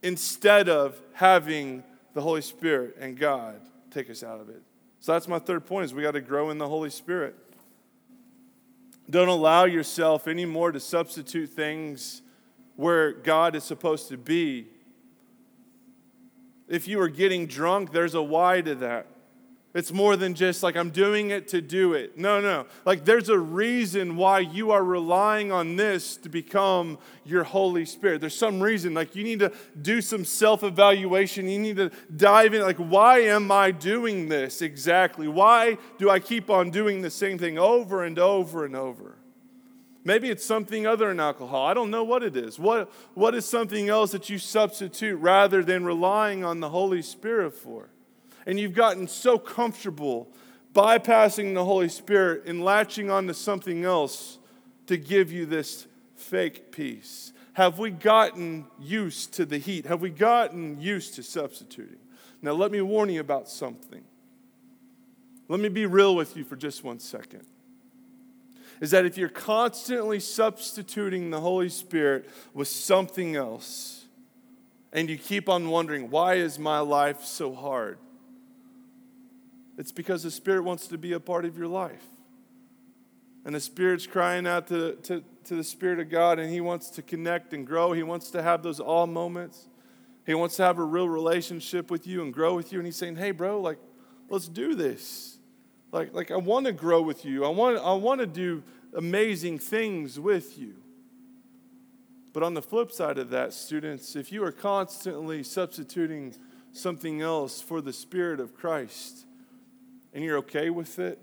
instead 0.04 0.68
of 0.68 1.00
having 1.14 1.82
the 2.14 2.22
Holy 2.22 2.42
Spirit 2.42 2.98
and 3.00 3.18
God 3.18 3.62
take 3.90 4.10
us 4.10 4.22
out 4.22 4.42
of 4.42 4.50
it? 4.50 4.62
So 5.00 5.14
that's 5.14 5.30
my 5.30 5.40
third 5.40 5.66
point 5.66 5.86
is 5.86 5.94
we 5.94 6.04
got 6.04 6.12
to 6.12 6.22
grow 6.22 6.50
in 6.50 6.58
the 6.58 6.68
Holy 6.68 6.90
Spirit. 6.90 7.36
Don't 9.10 9.30
allow 9.30 9.64
yourself 9.64 10.28
anymore 10.28 10.74
to 10.74 10.80
substitute 10.82 11.52
things 11.52 12.22
where 12.76 13.14
God 13.14 13.56
is 13.56 13.64
supposed 13.64 14.10
to 14.10 14.18
be 14.18 14.68
if 16.72 16.88
you 16.88 17.02
are 17.02 17.10
getting 17.10 17.48
drunk, 17.48 17.92
there's 17.92 18.16
a 18.16 18.24
why 18.24 18.62
to 18.62 18.76
that. 18.76 19.08
It's 19.74 19.92
more 19.92 20.16
than 20.16 20.34
just 20.36 20.64
like 20.64 20.76
I'm 20.76 20.90
doing 20.90 21.30
it 21.30 21.50
to 21.50 21.62
do 21.62 21.94
it. 21.94 22.18
No, 22.18 22.42
no. 22.42 22.66
Like 22.86 23.06
there's 23.06 23.30
a 23.30 23.38
reason 23.38 24.16
why 24.18 24.40
you 24.40 24.72
are 24.72 24.84
relying 24.84 25.52
on 25.52 25.76
this 25.76 26.18
to 26.18 26.30
become 26.30 26.98
your 27.26 27.44
Holy 27.44 27.86
Spirit. 27.86 28.20
There's 28.20 28.36
some 28.36 28.62
reason. 28.62 28.94
Like 28.94 29.16
you 29.16 29.24
need 29.24 29.40
to 29.40 29.52
do 29.82 30.02
some 30.02 30.26
self 30.26 30.64
evaluation. 30.64 31.48
You 31.48 31.60
need 31.60 31.78
to 31.78 31.92
dive 32.16 32.54
in. 32.54 32.62
Like, 32.62 32.78
why 32.78 33.20
am 33.20 33.52
I 33.52 33.72
doing 33.72 34.28
this 34.28 34.62
exactly? 34.62 35.28
Why 35.28 35.78
do 35.98 36.10
I 36.10 36.20
keep 36.20 36.50
on 36.50 36.70
doing 36.70 37.02
the 37.02 37.12
same 37.12 37.38
thing 37.38 37.58
over 37.58 38.04
and 38.04 38.20
over 38.20 38.66
and 38.66 38.76
over? 38.76 39.21
Maybe 40.04 40.30
it's 40.30 40.44
something 40.44 40.88
other 40.88 41.10
than 41.10 41.20
alcohol. 41.20 41.66
I 41.66 41.74
don't 41.74 41.92
know 41.92 42.04
what 42.04 42.24
it 42.24 42.36
is. 42.36 42.58
What, 42.58 42.92
what 43.14 43.36
is 43.36 43.46
something 43.46 43.90
else 43.90 44.12
that 44.12 44.30
you 44.30 44.40
substitute 44.40 45.18
rather 45.18 45.64
than 45.64 45.86
relying 45.86 46.44
on 46.44 46.60
the 46.60 46.70
Holy 46.70 47.04
Spirit 47.04 47.54
for? 47.54 47.90
And 48.46 48.60
you've 48.60 48.74
gotten 48.74 49.08
so 49.08 49.38
comfortable 49.38 50.32
bypassing 50.74 51.54
the 51.54 51.66
Holy 51.66 51.90
Spirit 51.90 52.46
and 52.46 52.64
latching 52.64 53.12
onto 53.12 53.34
something 53.34 53.86
else 53.86 54.40
to 54.88 54.98
give 54.98 55.32
you 55.32 55.46
this 55.46 55.86
fake 56.16 56.72
peace. 56.72 57.34
Have 57.54 57.78
we 57.78 57.92
gotten 57.92 58.66
used 58.80 59.34
to 59.34 59.46
the 59.46 59.60
heat? 59.60 59.86
Have 59.86 60.02
we 60.02 60.10
gotten 60.10 60.80
used 60.80 61.16
to 61.16 61.24
substituting? 61.24 62.00
Now, 62.42 62.54
let 62.54 62.72
me 62.72 62.82
warn 62.82 63.10
you 63.10 63.20
about 63.20 63.50
something. 63.50 64.04
Let 65.48 65.60
me 65.60 65.70
be 65.70 65.86
real 65.86 66.16
with 66.16 66.36
you 66.36 66.44
for 66.44 66.56
just 66.56 66.84
one 66.84 67.00
second 67.00 67.46
is 68.82 68.92
that 68.92 69.06
if 69.06 69.16
you're 69.16 69.30
constantly 69.30 70.20
substituting 70.20 71.30
the 71.30 71.40
Holy 71.40 71.70
Spirit 71.70 72.28
with 72.54 72.68
something 72.68 73.36
else, 73.36 74.06
and 74.92 75.10
you 75.10 75.18
keep 75.18 75.48
on 75.48 75.70
wondering, 75.70 76.10
why 76.10 76.34
is 76.34 76.60
my 76.60 76.80
life 76.80 77.24
so 77.24 77.54
hard? 77.54 78.00
It's 79.78 79.92
because 79.92 80.24
the 80.24 80.32
Spirit 80.32 80.64
wants 80.64 80.88
to 80.88 80.98
be 80.98 81.14
a 81.14 81.20
part 81.20 81.46
of 81.46 81.58
your 81.58 81.68
life. 81.68 82.04
And 83.46 83.56
the 83.56 83.60
Spirit's 83.60 84.06
crying 84.06 84.46
out 84.46 84.68
to, 84.68 84.96
to, 85.04 85.24
to 85.46 85.56
the 85.56 85.64
Spirit 85.64 86.00
of 86.00 86.10
God, 86.10 86.40
and 86.40 86.52
He 86.52 86.60
wants 86.60 86.90
to 86.92 87.02
connect 87.02 87.54
and 87.54 87.66
grow. 87.66 87.94
He 87.94 88.04
wants 88.04 88.32
to 88.32 88.42
have 88.42 88.64
those 88.64 88.80
all 88.80 89.08
moments. 89.08 89.68
He 90.26 90.34
wants 90.34 90.58
to 90.58 90.64
have 90.64 90.78
a 90.78 90.84
real 90.84 91.08
relationship 91.08 91.90
with 91.90 92.06
you 92.06 92.22
and 92.22 92.34
grow 92.34 92.56
with 92.56 92.74
you. 92.74 92.80
And 92.80 92.86
He's 92.86 92.98
saying, 92.98 93.16
hey, 93.16 93.32
bro, 93.32 93.62
like, 93.62 93.78
let's 94.28 94.48
do 94.48 94.76
this. 94.76 95.31
Like, 95.92 96.14
like 96.14 96.32
I 96.32 96.38
want 96.38 96.66
to 96.68 96.72
grow 96.72 97.02
with 97.02 97.26
you. 97.26 97.46
I 97.46 97.50
want, 97.50 97.78
I 97.78 97.94
want 97.94 98.22
to 98.22 98.28
do 98.28 98.64
amazing 98.94 99.60
things 99.60 100.20
with 100.20 100.58
you. 100.58 100.76
But 102.34 102.44
on 102.44 102.54
the 102.54 102.62
flip 102.62 102.92
side 102.92 103.18
of 103.18 103.30
that, 103.32 103.54
students, 103.54 104.16
if 104.16 104.32
you 104.32 104.44
are 104.44 104.52
constantly 104.52 105.44
substituting 105.44 106.36
something 106.72 107.22
else 107.22 107.62
for 107.62 107.82
the 107.82 107.92
Spirit 107.92 108.40
of 108.40 108.56
Christ 108.56 109.26
and 110.14 110.24
you're 110.24 110.38
okay 110.38 110.70
with 110.70 110.98
it, 111.00 111.20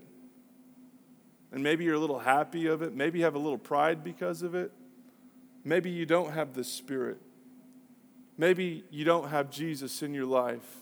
and 1.51 1.63
maybe 1.63 1.83
you're 1.83 1.95
a 1.95 1.99
little 1.99 2.19
happy 2.19 2.67
of 2.67 2.83
it, 2.83 2.93
maybe 2.93 3.19
you 3.19 3.25
have 3.25 3.33
a 3.33 3.39
little 3.39 3.57
pride 3.57 4.03
because 4.03 4.43
of 4.43 4.53
it, 4.53 4.71
maybe 5.63 5.89
you 5.89 6.05
don't 6.05 6.31
have 6.31 6.53
the 6.53 6.63
Spirit, 6.63 7.19
maybe 8.37 8.83
you 8.91 9.03
don't 9.03 9.29
have 9.29 9.49
Jesus 9.49 10.03
in 10.03 10.13
your 10.13 10.25
life. 10.25 10.77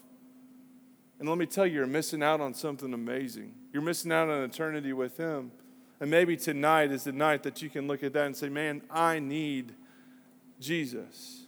And 1.19 1.27
let 1.27 1.37
me 1.37 1.45
tell 1.45 1.65
you, 1.65 1.75
you're 1.75 1.87
missing 1.87 2.21
out 2.21 2.41
on 2.41 2.53
something 2.53 2.93
amazing. 2.93 3.53
You're 3.73 3.81
missing 3.81 4.11
out 4.11 4.29
on 4.29 4.43
eternity 4.43 4.93
with 4.93 5.17
Him. 5.17 5.51
And 5.99 6.11
maybe 6.11 6.37
tonight 6.37 6.91
is 6.91 7.03
the 7.03 7.11
night 7.11 7.43
that 7.43 7.61
you 7.61 7.69
can 7.69 7.87
look 7.87 8.03
at 8.03 8.13
that 8.13 8.25
and 8.25 8.35
say, 8.35 8.49
man, 8.49 8.83
I 8.91 9.19
need 9.19 9.73
Jesus. 10.59 11.45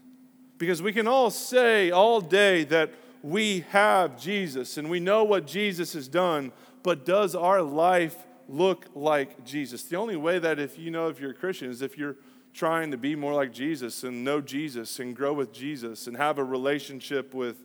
Because 0.57 0.81
we 0.81 0.91
can 0.91 1.07
all 1.07 1.29
say 1.29 1.91
all 1.91 2.19
day 2.19 2.63
that 2.65 2.91
we 3.21 3.61
have 3.69 4.19
Jesus 4.19 4.77
and 4.77 4.89
we 4.89 4.99
know 4.99 5.23
what 5.23 5.45
Jesus 5.45 5.93
has 5.93 6.07
done, 6.07 6.51
but 6.83 7.05
does 7.05 7.35
our 7.35 7.61
life 7.61 8.15
look 8.47 8.87
like 8.95 9.45
Jesus? 9.45 9.83
The 9.83 9.97
only 9.97 10.15
way 10.15 10.39
that 10.39 10.59
if 10.59 10.79
you 10.79 10.89
know 10.89 11.09
if 11.09 11.19
you're 11.19 11.31
a 11.31 11.35
Christian 11.35 11.69
is 11.69 11.81
if 11.81 11.97
you're 11.97 12.15
trying 12.53 12.89
to 12.91 12.97
be 12.97 13.15
more 13.15 13.33
like 13.33 13.53
Jesus 13.53 14.03
and 14.03 14.23
know 14.23 14.41
Jesus 14.41 14.99
and 14.99 15.15
grow 15.15 15.33
with 15.33 15.53
Jesus 15.53 16.07
and 16.07 16.17
have 16.17 16.39
a 16.39 16.43
relationship 16.43 17.33
with 17.33 17.57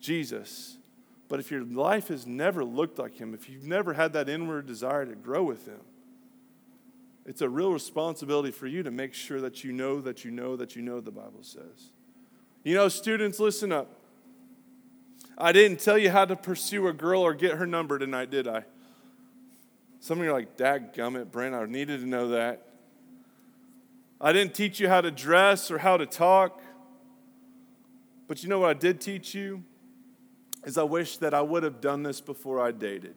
Jesus. 0.00 0.76
But 1.30 1.38
if 1.38 1.48
your 1.52 1.62
life 1.62 2.08
has 2.08 2.26
never 2.26 2.64
looked 2.64 2.98
like 2.98 3.16
Him, 3.16 3.34
if 3.34 3.48
you've 3.48 3.64
never 3.64 3.94
had 3.94 4.12
that 4.14 4.28
inward 4.28 4.66
desire 4.66 5.06
to 5.06 5.14
grow 5.14 5.44
with 5.44 5.64
Him, 5.64 5.78
it's 7.24 7.40
a 7.40 7.48
real 7.48 7.72
responsibility 7.72 8.50
for 8.50 8.66
you 8.66 8.82
to 8.82 8.90
make 8.90 9.14
sure 9.14 9.40
that 9.40 9.62
you 9.62 9.72
know 9.72 10.00
that 10.00 10.24
you 10.24 10.32
know 10.32 10.56
that 10.56 10.74
you 10.74 10.82
know 10.82 11.00
the 11.00 11.12
Bible 11.12 11.42
says. 11.42 11.92
You 12.64 12.74
know, 12.74 12.88
students, 12.88 13.38
listen 13.38 13.70
up. 13.70 14.00
I 15.38 15.52
didn't 15.52 15.78
tell 15.78 15.96
you 15.96 16.10
how 16.10 16.24
to 16.24 16.34
pursue 16.34 16.88
a 16.88 16.92
girl 16.92 17.22
or 17.22 17.32
get 17.32 17.52
her 17.52 17.66
number 17.66 17.96
tonight, 18.00 18.30
did 18.30 18.48
I? 18.48 18.64
Some 20.00 20.18
of 20.18 20.24
you 20.24 20.30
are 20.30 20.34
like, 20.34 20.56
Dad 20.56 20.92
gummit, 20.92 21.30
Brent, 21.30 21.54
I 21.54 21.64
needed 21.66 22.00
to 22.00 22.06
know 22.06 22.30
that. 22.30 22.66
I 24.20 24.32
didn't 24.32 24.54
teach 24.54 24.80
you 24.80 24.88
how 24.88 25.00
to 25.00 25.12
dress 25.12 25.70
or 25.70 25.78
how 25.78 25.96
to 25.96 26.06
talk. 26.06 26.60
But 28.26 28.42
you 28.42 28.48
know 28.48 28.58
what 28.58 28.70
I 28.70 28.74
did 28.74 29.00
teach 29.00 29.32
you? 29.32 29.62
Is 30.64 30.76
I 30.78 30.82
wish 30.82 31.16
that 31.18 31.34
I 31.34 31.42
would 31.42 31.62
have 31.62 31.80
done 31.80 32.02
this 32.02 32.20
before 32.20 32.60
I 32.60 32.72
dated. 32.72 33.14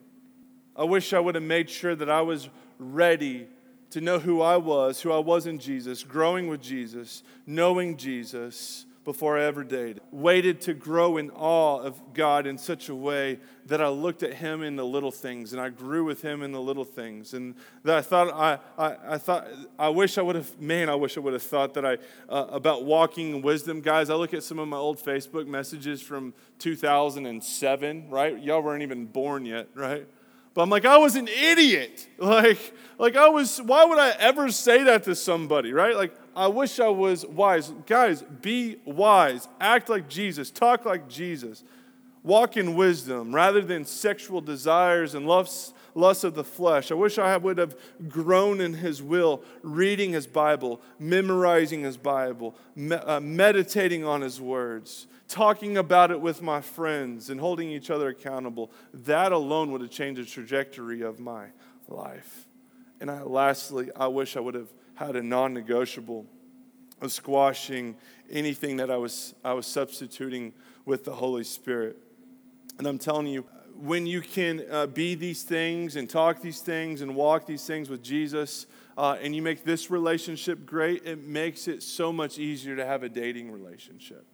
I 0.75 0.83
wish 0.83 1.13
I 1.13 1.19
would 1.19 1.35
have 1.35 1.43
made 1.43 1.69
sure 1.69 1.95
that 1.95 2.09
I 2.09 2.21
was 2.21 2.49
ready 2.79 3.47
to 3.91 4.01
know 4.01 4.17
who 4.17 4.41
I 4.41 4.57
was, 4.57 5.01
who 5.01 5.11
I 5.11 5.19
was 5.19 5.45
in 5.45 5.59
Jesus, 5.59 6.03
growing 6.03 6.47
with 6.47 6.61
Jesus, 6.61 7.21
knowing 7.45 7.95
Jesus, 7.95 8.85
before 9.03 9.37
I 9.37 9.43
ever 9.43 9.63
dated. 9.63 10.01
Waited 10.11 10.61
to 10.61 10.73
grow 10.73 11.17
in 11.17 11.29
awe 11.31 11.79
of 11.79 12.13
God 12.13 12.47
in 12.47 12.57
such 12.57 12.89
a 12.89 12.95
way 12.95 13.39
that 13.65 13.81
I 13.81 13.87
looked 13.89 14.23
at 14.23 14.35
Him 14.35 14.61
in 14.63 14.75
the 14.75 14.85
little 14.85 15.11
things 15.11 15.53
and 15.53 15.61
I 15.61 15.69
grew 15.69 16.03
with 16.03 16.21
Him 16.21 16.41
in 16.41 16.51
the 16.51 16.61
little 16.61 16.85
things. 16.85 17.33
And 17.33 17.55
that 17.83 17.97
I 17.97 18.01
thought, 18.01 18.33
I, 18.33 18.59
I, 18.77 19.13
I 19.15 19.17
thought, 19.17 19.47
I 19.77 19.89
wish 19.89 20.17
I 20.17 20.21
would 20.21 20.35
have, 20.35 20.59
man, 20.59 20.89
I 20.89 20.95
wish 20.95 21.17
I 21.17 21.19
would 21.19 21.33
have 21.33 21.43
thought 21.43 21.73
that 21.73 21.85
I, 21.85 21.97
uh, 22.29 22.47
about 22.49 22.85
walking 22.85 23.35
in 23.35 23.41
wisdom. 23.41 23.81
Guys, 23.81 24.09
I 24.09 24.15
look 24.15 24.33
at 24.33 24.43
some 24.43 24.59
of 24.59 24.67
my 24.67 24.77
old 24.77 24.99
Facebook 24.99 25.47
messages 25.47 26.01
from 26.01 26.33
2007, 26.59 28.09
right? 28.09 28.41
Y'all 28.41 28.61
weren't 28.61 28.83
even 28.83 29.05
born 29.05 29.45
yet, 29.45 29.67
right? 29.75 30.07
But 30.53 30.61
I'm 30.61 30.69
like, 30.69 30.85
I 30.85 30.97
was 30.97 31.15
an 31.15 31.27
idiot. 31.27 32.07
Like, 32.19 32.73
like 32.97 33.17
I 33.17 33.27
was, 33.27 33.61
why 33.61 33.83
would 33.83 33.99
I 33.99 34.11
ever 34.11 34.49
say 34.49 34.83
that 34.83 35.03
to 35.03 35.15
somebody, 35.15 35.73
right? 35.73 35.95
Like, 35.95 36.15
I 36.35 36.47
wish 36.47 36.79
I 36.79 36.87
was 36.87 37.25
wise. 37.25 37.73
Guys, 37.85 38.23
be 38.41 38.77
wise. 38.85 39.47
Act 39.59 39.89
like 39.89 40.07
Jesus. 40.07 40.49
Talk 40.49 40.85
like 40.85 41.09
Jesus. 41.09 41.63
Walk 42.23 42.55
in 42.55 42.75
wisdom 42.75 43.35
rather 43.35 43.61
than 43.61 43.83
sexual 43.83 44.39
desires 44.39 45.15
and 45.15 45.27
lusts, 45.27 45.73
lusts 45.95 46.23
of 46.23 46.35
the 46.35 46.43
flesh. 46.43 46.91
I 46.91 46.95
wish 46.95 47.17
I 47.17 47.37
would 47.37 47.57
have 47.57 47.75
grown 48.07 48.61
in 48.61 48.73
His 48.73 49.01
will, 49.01 49.43
reading 49.61 50.13
His 50.13 50.27
Bible, 50.27 50.81
memorizing 50.99 51.83
His 51.83 51.97
Bible, 51.97 52.55
me- 52.75 52.95
uh, 52.95 53.19
meditating 53.19 54.05
on 54.05 54.21
His 54.21 54.39
words, 54.41 55.07
talking 55.27 55.77
about 55.77 56.11
it 56.11 56.21
with 56.21 56.41
my 56.41 56.61
friends, 56.61 57.29
and 57.29 57.39
holding 57.39 57.69
each 57.69 57.89
other 57.89 58.09
accountable. 58.09 58.71
That 58.93 59.31
alone 59.31 59.71
would 59.71 59.81
have 59.81 59.91
changed 59.91 60.21
the 60.21 60.25
trajectory 60.25 61.01
of 61.01 61.19
my 61.19 61.47
life. 61.87 62.47
And 62.99 63.11
I, 63.11 63.21
lastly, 63.21 63.89
I 63.95 64.07
wish 64.07 64.37
I 64.37 64.39
would 64.39 64.55
have 64.55 64.71
had 64.95 65.15
a 65.15 65.23
non 65.23 65.53
negotiable 65.53 66.25
of 67.01 67.11
squashing 67.11 67.95
anything 68.29 68.77
that 68.77 68.89
I 68.89 68.97
was, 68.97 69.35
I 69.43 69.53
was 69.53 69.67
substituting 69.67 70.53
with 70.85 71.03
the 71.03 71.13
Holy 71.13 71.43
Spirit. 71.43 71.97
And 72.77 72.87
I'm 72.87 72.97
telling 72.97 73.27
you, 73.27 73.45
when 73.81 74.05
you 74.05 74.21
can 74.21 74.65
uh, 74.69 74.87
be 74.87 75.15
these 75.15 75.43
things 75.43 75.95
and 75.95 76.09
talk 76.09 76.41
these 76.41 76.59
things 76.59 77.01
and 77.01 77.15
walk 77.15 77.45
these 77.45 77.65
things 77.65 77.89
with 77.89 78.03
Jesus, 78.03 78.67
uh, 78.97 79.17
and 79.21 79.35
you 79.35 79.41
make 79.41 79.63
this 79.63 79.89
relationship 79.89 80.65
great, 80.65 81.05
it 81.05 81.25
makes 81.27 81.67
it 81.67 81.81
so 81.81 82.13
much 82.13 82.37
easier 82.37 82.75
to 82.75 82.85
have 82.85 83.03
a 83.03 83.09
dating 83.09 83.51
relationship. 83.51 84.25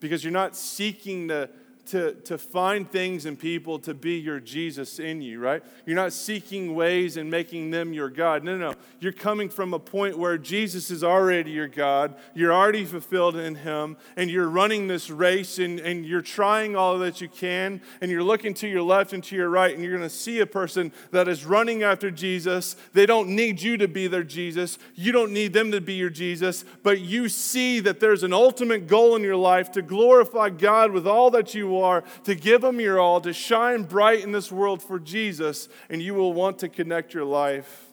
Because 0.00 0.24
you're 0.24 0.32
not 0.32 0.56
seeking 0.56 1.28
to, 1.28 1.48
to, 1.86 2.14
to 2.14 2.38
find 2.38 2.90
things 2.90 3.26
and 3.26 3.38
people 3.38 3.78
to 3.80 3.94
be 3.94 4.18
your 4.18 4.40
Jesus 4.40 4.98
in 4.98 5.20
you, 5.20 5.38
right? 5.38 5.62
You're 5.84 5.96
not 5.96 6.12
seeking 6.12 6.74
ways 6.74 7.16
and 7.16 7.30
making 7.30 7.70
them 7.70 7.92
your 7.92 8.08
God. 8.08 8.42
No, 8.42 8.56
no, 8.56 8.70
no. 8.70 8.76
You're 9.00 9.12
coming 9.12 9.48
from 9.48 9.74
a 9.74 9.78
point 9.78 10.18
where 10.18 10.38
Jesus 10.38 10.90
is 10.90 11.04
already 11.04 11.50
your 11.50 11.68
God. 11.68 12.14
You're 12.34 12.52
already 12.52 12.84
fulfilled 12.84 13.36
in 13.36 13.56
Him, 13.56 13.96
and 14.16 14.30
you're 14.30 14.48
running 14.48 14.88
this 14.88 15.10
race 15.10 15.58
and, 15.58 15.78
and 15.80 16.06
you're 16.06 16.22
trying 16.22 16.74
all 16.74 16.98
that 16.98 17.20
you 17.20 17.28
can, 17.28 17.80
and 18.00 18.10
you're 18.10 18.22
looking 18.22 18.54
to 18.54 18.68
your 18.68 18.82
left 18.82 19.12
and 19.12 19.22
to 19.24 19.36
your 19.36 19.50
right, 19.50 19.74
and 19.74 19.82
you're 19.82 19.96
going 19.96 20.08
to 20.08 20.14
see 20.14 20.40
a 20.40 20.46
person 20.46 20.92
that 21.10 21.28
is 21.28 21.44
running 21.44 21.82
after 21.82 22.10
Jesus. 22.10 22.76
They 22.92 23.06
don't 23.06 23.28
need 23.28 23.60
you 23.60 23.76
to 23.76 23.88
be 23.88 24.06
their 24.06 24.24
Jesus. 24.24 24.78
You 24.94 25.12
don't 25.12 25.32
need 25.32 25.52
them 25.52 25.70
to 25.72 25.80
be 25.80 25.94
your 25.94 26.10
Jesus, 26.10 26.64
but 26.82 27.00
you 27.00 27.28
see 27.28 27.80
that 27.80 28.00
there's 28.00 28.22
an 28.22 28.32
ultimate 28.32 28.86
goal 28.86 29.16
in 29.16 29.22
your 29.22 29.36
life 29.36 29.72
to 29.72 29.82
glorify 29.82 30.50
God 30.50 30.92
with 30.92 31.06
all 31.06 31.30
that 31.32 31.54
are, 31.82 32.04
to 32.24 32.34
give 32.34 32.62
Him 32.62 32.80
your 32.80 33.00
all, 33.00 33.20
to 33.20 33.32
shine 33.32 33.84
bright 33.84 34.22
in 34.22 34.32
this 34.32 34.50
world 34.50 34.82
for 34.82 34.98
Jesus, 34.98 35.68
and 35.88 36.02
you 36.02 36.14
will 36.14 36.32
want 36.32 36.58
to 36.60 36.68
connect 36.68 37.14
your 37.14 37.24
life 37.24 37.88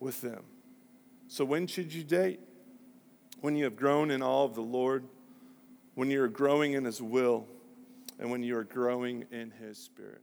with 0.00 0.20
them. 0.20 0.44
So, 1.28 1.44
when 1.44 1.66
should 1.66 1.92
you 1.92 2.04
date? 2.04 2.40
When 3.40 3.56
you 3.56 3.64
have 3.64 3.76
grown 3.76 4.10
in 4.10 4.22
all 4.22 4.46
of 4.46 4.54
the 4.54 4.62
Lord, 4.62 5.04
when 5.94 6.10
you 6.10 6.22
are 6.22 6.28
growing 6.28 6.74
in 6.74 6.84
His 6.84 7.02
will, 7.02 7.46
and 8.18 8.30
when 8.30 8.42
you 8.42 8.56
are 8.56 8.64
growing 8.64 9.24
in 9.32 9.50
His 9.50 9.78
Spirit. 9.78 10.22